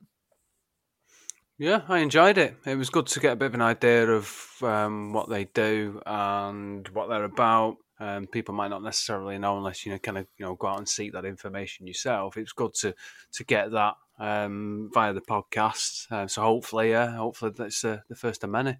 [1.57, 2.57] Yeah, I enjoyed it.
[2.65, 6.01] It was good to get a bit of an idea of um, what they do
[6.05, 7.77] and what they're about.
[7.99, 10.79] Um, people might not necessarily know unless you know kind of you know go out
[10.79, 12.37] and seek that information yourself.
[12.37, 12.93] It's good to
[13.33, 16.11] to get that um, via the podcast.
[16.11, 18.77] Uh, so hopefully, yeah, hopefully that's uh, the first of many.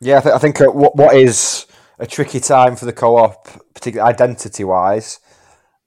[0.00, 1.66] Yeah, I, th- I think uh, what what is
[1.98, 5.20] a tricky time for the co-op, particularly identity wise.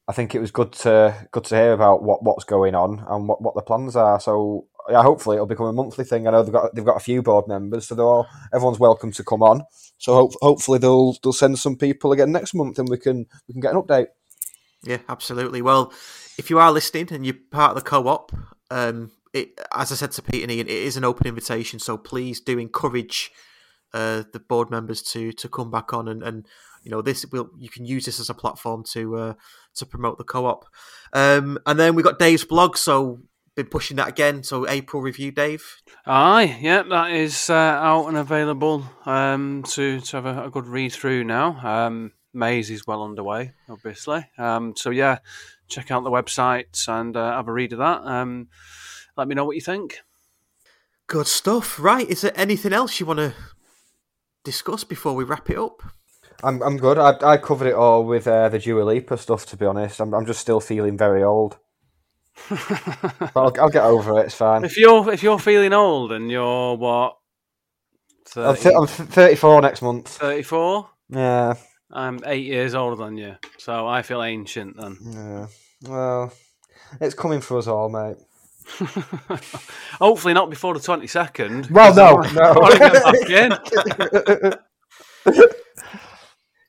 [0.07, 3.27] I think it was good to good to hear about what, what's going on and
[3.27, 4.19] what, what the plans are.
[4.19, 6.27] So yeah, hopefully it'll become a monthly thing.
[6.27, 9.11] I know they've got they've got a few board members, so they're all everyone's welcome
[9.13, 9.63] to come on.
[9.97, 13.53] So hope, hopefully they'll they'll send some people again next month, and we can we
[13.53, 14.07] can get an update.
[14.83, 15.61] Yeah, absolutely.
[15.61, 15.93] Well,
[16.37, 18.31] if you are listening and you're part of the co-op,
[18.71, 21.79] um, it, as I said to Pete and Ian, it is an open invitation.
[21.79, 23.31] So please do encourage
[23.93, 26.47] uh, the board members to to come back on and, and
[26.83, 29.33] you know this will you can use this as a platform to uh,
[29.75, 30.65] to promote the co-op.
[31.13, 33.21] Um, and then we got Dave's blog, so
[33.55, 34.43] been pushing that again.
[34.43, 35.81] So April review, Dave.
[36.05, 40.67] Aye, yeah, that is uh, out and available um, to to have a, a good
[40.67, 41.59] read through now.
[41.63, 44.25] Um, Maze is well underway, obviously.
[44.37, 45.19] Um, so yeah,
[45.67, 48.05] check out the website and uh, have a read of that.
[48.05, 48.47] Um,
[49.17, 49.99] let me know what you think.
[51.07, 51.77] Good stuff.
[51.79, 53.33] Right, is there anything else you want to
[54.43, 55.81] discuss before we wrap it up?
[56.43, 56.97] I'm I'm good.
[56.97, 59.45] I I covered it all with uh, the Dua Lipa stuff.
[59.47, 61.57] To be honest, I'm I'm just still feeling very old.
[62.49, 64.25] But I'll, I'll get over it.
[64.25, 64.63] It's fine.
[64.63, 67.17] If you're if you're feeling old and you're what,
[68.27, 70.07] 30, I'm, th- I'm 34 next month.
[70.07, 70.89] 34.
[71.09, 71.53] Yeah.
[71.93, 74.97] I'm eight years older than you, so I feel ancient then.
[75.01, 75.47] Yeah.
[75.89, 76.33] Well,
[77.01, 78.15] it's coming for us all, mate.
[79.99, 81.67] Hopefully not before the twenty second.
[81.69, 82.21] Well, no,
[85.25, 85.33] no.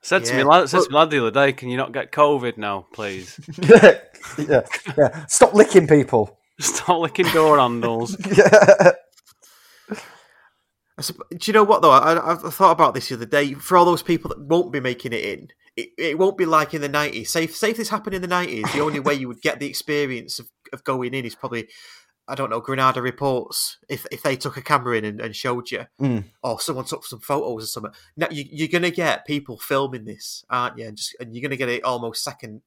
[0.03, 2.13] said to me, lad, said to me lad the other day, "Can you not get
[2.13, 4.01] COVID now, please?" yeah,
[4.39, 4.61] yeah,
[4.99, 5.27] yeah.
[5.27, 6.39] Stop licking people.
[6.61, 8.17] Stop licking door handles.
[8.37, 8.93] yeah.
[11.01, 11.91] sup- Do you know what though?
[11.91, 13.55] I, I thought about this the other day.
[13.55, 16.75] For all those people that won't be making it in, it, it won't be like
[16.75, 17.31] in the nineties.
[17.31, 19.61] Say, if- say if this happened in the nineties, the only way you would get
[19.61, 21.69] the experience of, of going in is probably,
[22.33, 23.77] I don't know, Granada reports.
[23.91, 26.25] If if they took a camera in and, and showed you, Mm.
[26.43, 27.93] or someone took some photos or something.
[28.17, 30.87] Now you, you're gonna get people filming this, aren't you?
[30.87, 32.63] And just and you're gonna get it almost second,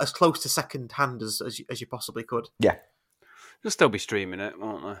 [0.00, 2.48] as close to second hand as as you, as you possibly could.
[2.58, 2.76] Yeah.
[3.62, 5.00] They'll still be streaming it, won't they?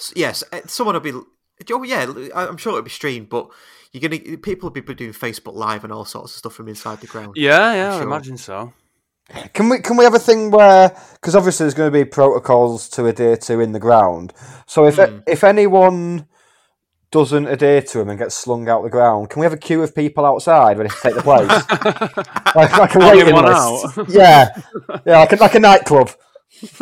[0.00, 1.12] S- Yes, uh, someone will be.
[1.72, 3.48] Oh yeah, I- I'm sure it'll be streamed, but
[3.92, 7.00] you're gonna people will be doing Facebook Live and all sorts of stuff from inside
[7.00, 7.34] the ground.
[7.36, 8.72] Yeah, yeah, I'm I imagine so.
[9.54, 12.88] Can we can we have a thing where because obviously there's going to be protocols
[12.90, 14.32] to adhere to in the ground.
[14.66, 15.18] So if Hmm.
[15.26, 16.28] if anyone
[17.10, 19.82] doesn't adhere to them and gets slung out the ground, can we have a queue
[19.82, 21.48] of people outside ready to take the place?
[22.54, 23.98] like, like a waiting one list.
[23.98, 24.08] out.
[24.08, 24.48] Yeah,
[25.06, 26.10] yeah, like a, like a nightclub.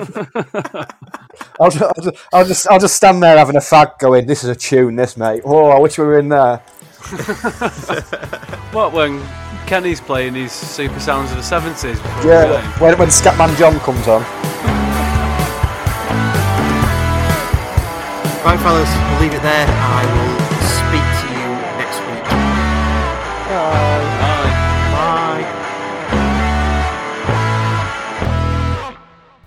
[1.60, 4.44] I'll, ju- I'll, just, I'll just I'll just stand there having a fag, going, "This
[4.44, 6.62] is a tune, this mate." Oh, I wish we were in there.
[8.74, 9.22] What when
[9.66, 12.00] Kenny's playing his super sounds of the seventies?
[12.24, 14.22] Yeah, when when Scatman John comes on.
[18.44, 19.66] Right, fellas, we'll leave it there.
[19.68, 20.36] I will
[20.74, 21.48] speak to you
[21.78, 22.24] next week.
[23.48, 24.50] Bye.
[24.94, 25.44] Bye.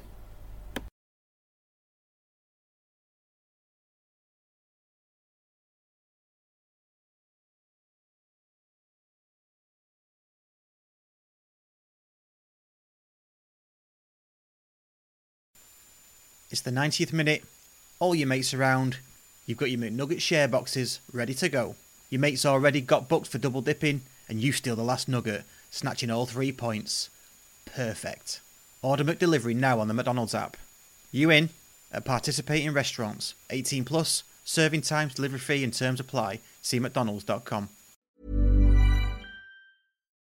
[16.51, 17.43] It's the 90th minute,
[17.99, 18.99] all your mates around,
[19.47, 21.76] you've got your McNugget share boxes ready to go.
[22.11, 26.11] Your mates already got booked for double dipping, and you steal the last nugget, snatching
[26.11, 27.11] all three points.
[27.64, 28.40] Perfect.
[28.82, 30.57] Order McDelivery now on the McDonald's app.
[31.11, 31.51] You in?
[31.92, 33.34] At participating restaurants.
[33.51, 36.40] 18 plus, serving times, delivery fee and terms apply.
[36.61, 37.68] See mcdonalds.com.